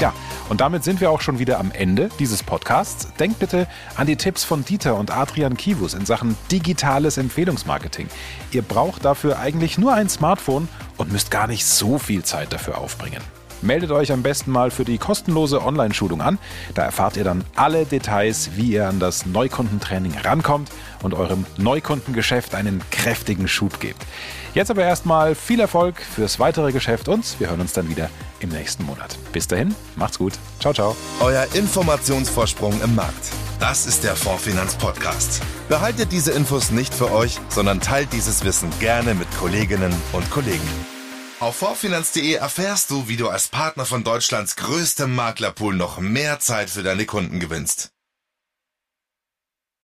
Ja, 0.00 0.14
und 0.48 0.62
damit 0.62 0.82
sind 0.82 1.00
wir 1.00 1.10
auch 1.10 1.20
schon 1.20 1.38
wieder 1.38 1.58
am 1.58 1.72
Ende 1.72 2.08
dieses 2.18 2.42
Podcasts. 2.42 3.12
Denkt 3.18 3.38
bitte 3.38 3.66
an 3.96 4.06
die 4.06 4.16
Tipps 4.16 4.44
von 4.44 4.64
Dieter 4.64 4.96
und 4.96 5.10
Adrian 5.10 5.56
Kivus 5.56 5.92
in 5.92 6.06
Sachen 6.06 6.36
digitales 6.50 7.18
Empfehlungsmarketing. 7.18 8.08
Ihr 8.52 8.62
braucht 8.62 9.04
dafür 9.04 9.38
eigentlich 9.38 9.76
nur 9.76 9.92
ein 9.92 10.08
Smartphone 10.08 10.68
und 10.96 11.12
müsst 11.12 11.30
gar 11.30 11.46
nicht 11.46 11.66
so 11.66 11.98
viel 11.98 12.24
Zeit 12.24 12.52
dafür 12.52 12.78
aufbringen. 12.78 13.20
Meldet 13.62 13.90
euch 13.90 14.12
am 14.12 14.22
besten 14.22 14.50
mal 14.50 14.70
für 14.70 14.84
die 14.84 14.98
kostenlose 14.98 15.62
Online-Schulung 15.62 16.20
an. 16.20 16.38
Da 16.74 16.82
erfahrt 16.82 17.16
ihr 17.16 17.24
dann 17.24 17.44
alle 17.56 17.84
Details, 17.84 18.50
wie 18.56 18.72
ihr 18.72 18.88
an 18.88 19.00
das 19.00 19.26
Neukundentraining 19.26 20.16
rankommt 20.18 20.70
und 21.02 21.14
eurem 21.14 21.46
Neukundengeschäft 21.56 22.54
einen 22.54 22.82
kräftigen 22.90 23.48
Schub 23.48 23.80
gebt. 23.80 24.06
Jetzt 24.54 24.70
aber 24.70 24.82
erstmal 24.82 25.34
viel 25.34 25.60
Erfolg 25.60 26.00
fürs 26.00 26.40
weitere 26.40 26.72
Geschäft 26.72 27.08
und 27.08 27.38
wir 27.38 27.50
hören 27.50 27.60
uns 27.60 27.72
dann 27.72 27.88
wieder 27.88 28.10
im 28.40 28.48
nächsten 28.48 28.84
Monat. 28.84 29.16
Bis 29.32 29.46
dahin, 29.46 29.74
macht's 29.96 30.18
gut. 30.18 30.32
Ciao, 30.58 30.74
ciao. 30.74 30.96
Euer 31.20 31.46
Informationsvorsprung 31.54 32.80
im 32.82 32.94
Markt. 32.94 33.30
Das 33.60 33.86
ist 33.86 34.04
der 34.04 34.16
Fondsfinanz 34.16 34.74
Podcast. 34.74 35.42
Behaltet 35.68 36.10
diese 36.12 36.32
Infos 36.32 36.70
nicht 36.70 36.92
für 36.94 37.12
euch, 37.12 37.38
sondern 37.48 37.80
teilt 37.80 38.12
dieses 38.12 38.44
Wissen 38.44 38.70
gerne 38.80 39.14
mit 39.14 39.28
Kolleginnen 39.38 39.94
und 40.12 40.28
Kollegen. 40.30 40.99
Auf 41.40 41.56
vorfinanz.de 41.56 42.34
erfährst 42.34 42.90
du, 42.90 43.08
wie 43.08 43.16
du 43.16 43.30
als 43.30 43.48
Partner 43.48 43.86
von 43.86 44.04
Deutschlands 44.04 44.56
größtem 44.56 45.14
Maklerpool 45.14 45.74
noch 45.74 45.98
mehr 45.98 46.38
Zeit 46.38 46.68
für 46.68 46.82
deine 46.82 47.06
Kunden 47.06 47.40
gewinnst. 47.40 47.92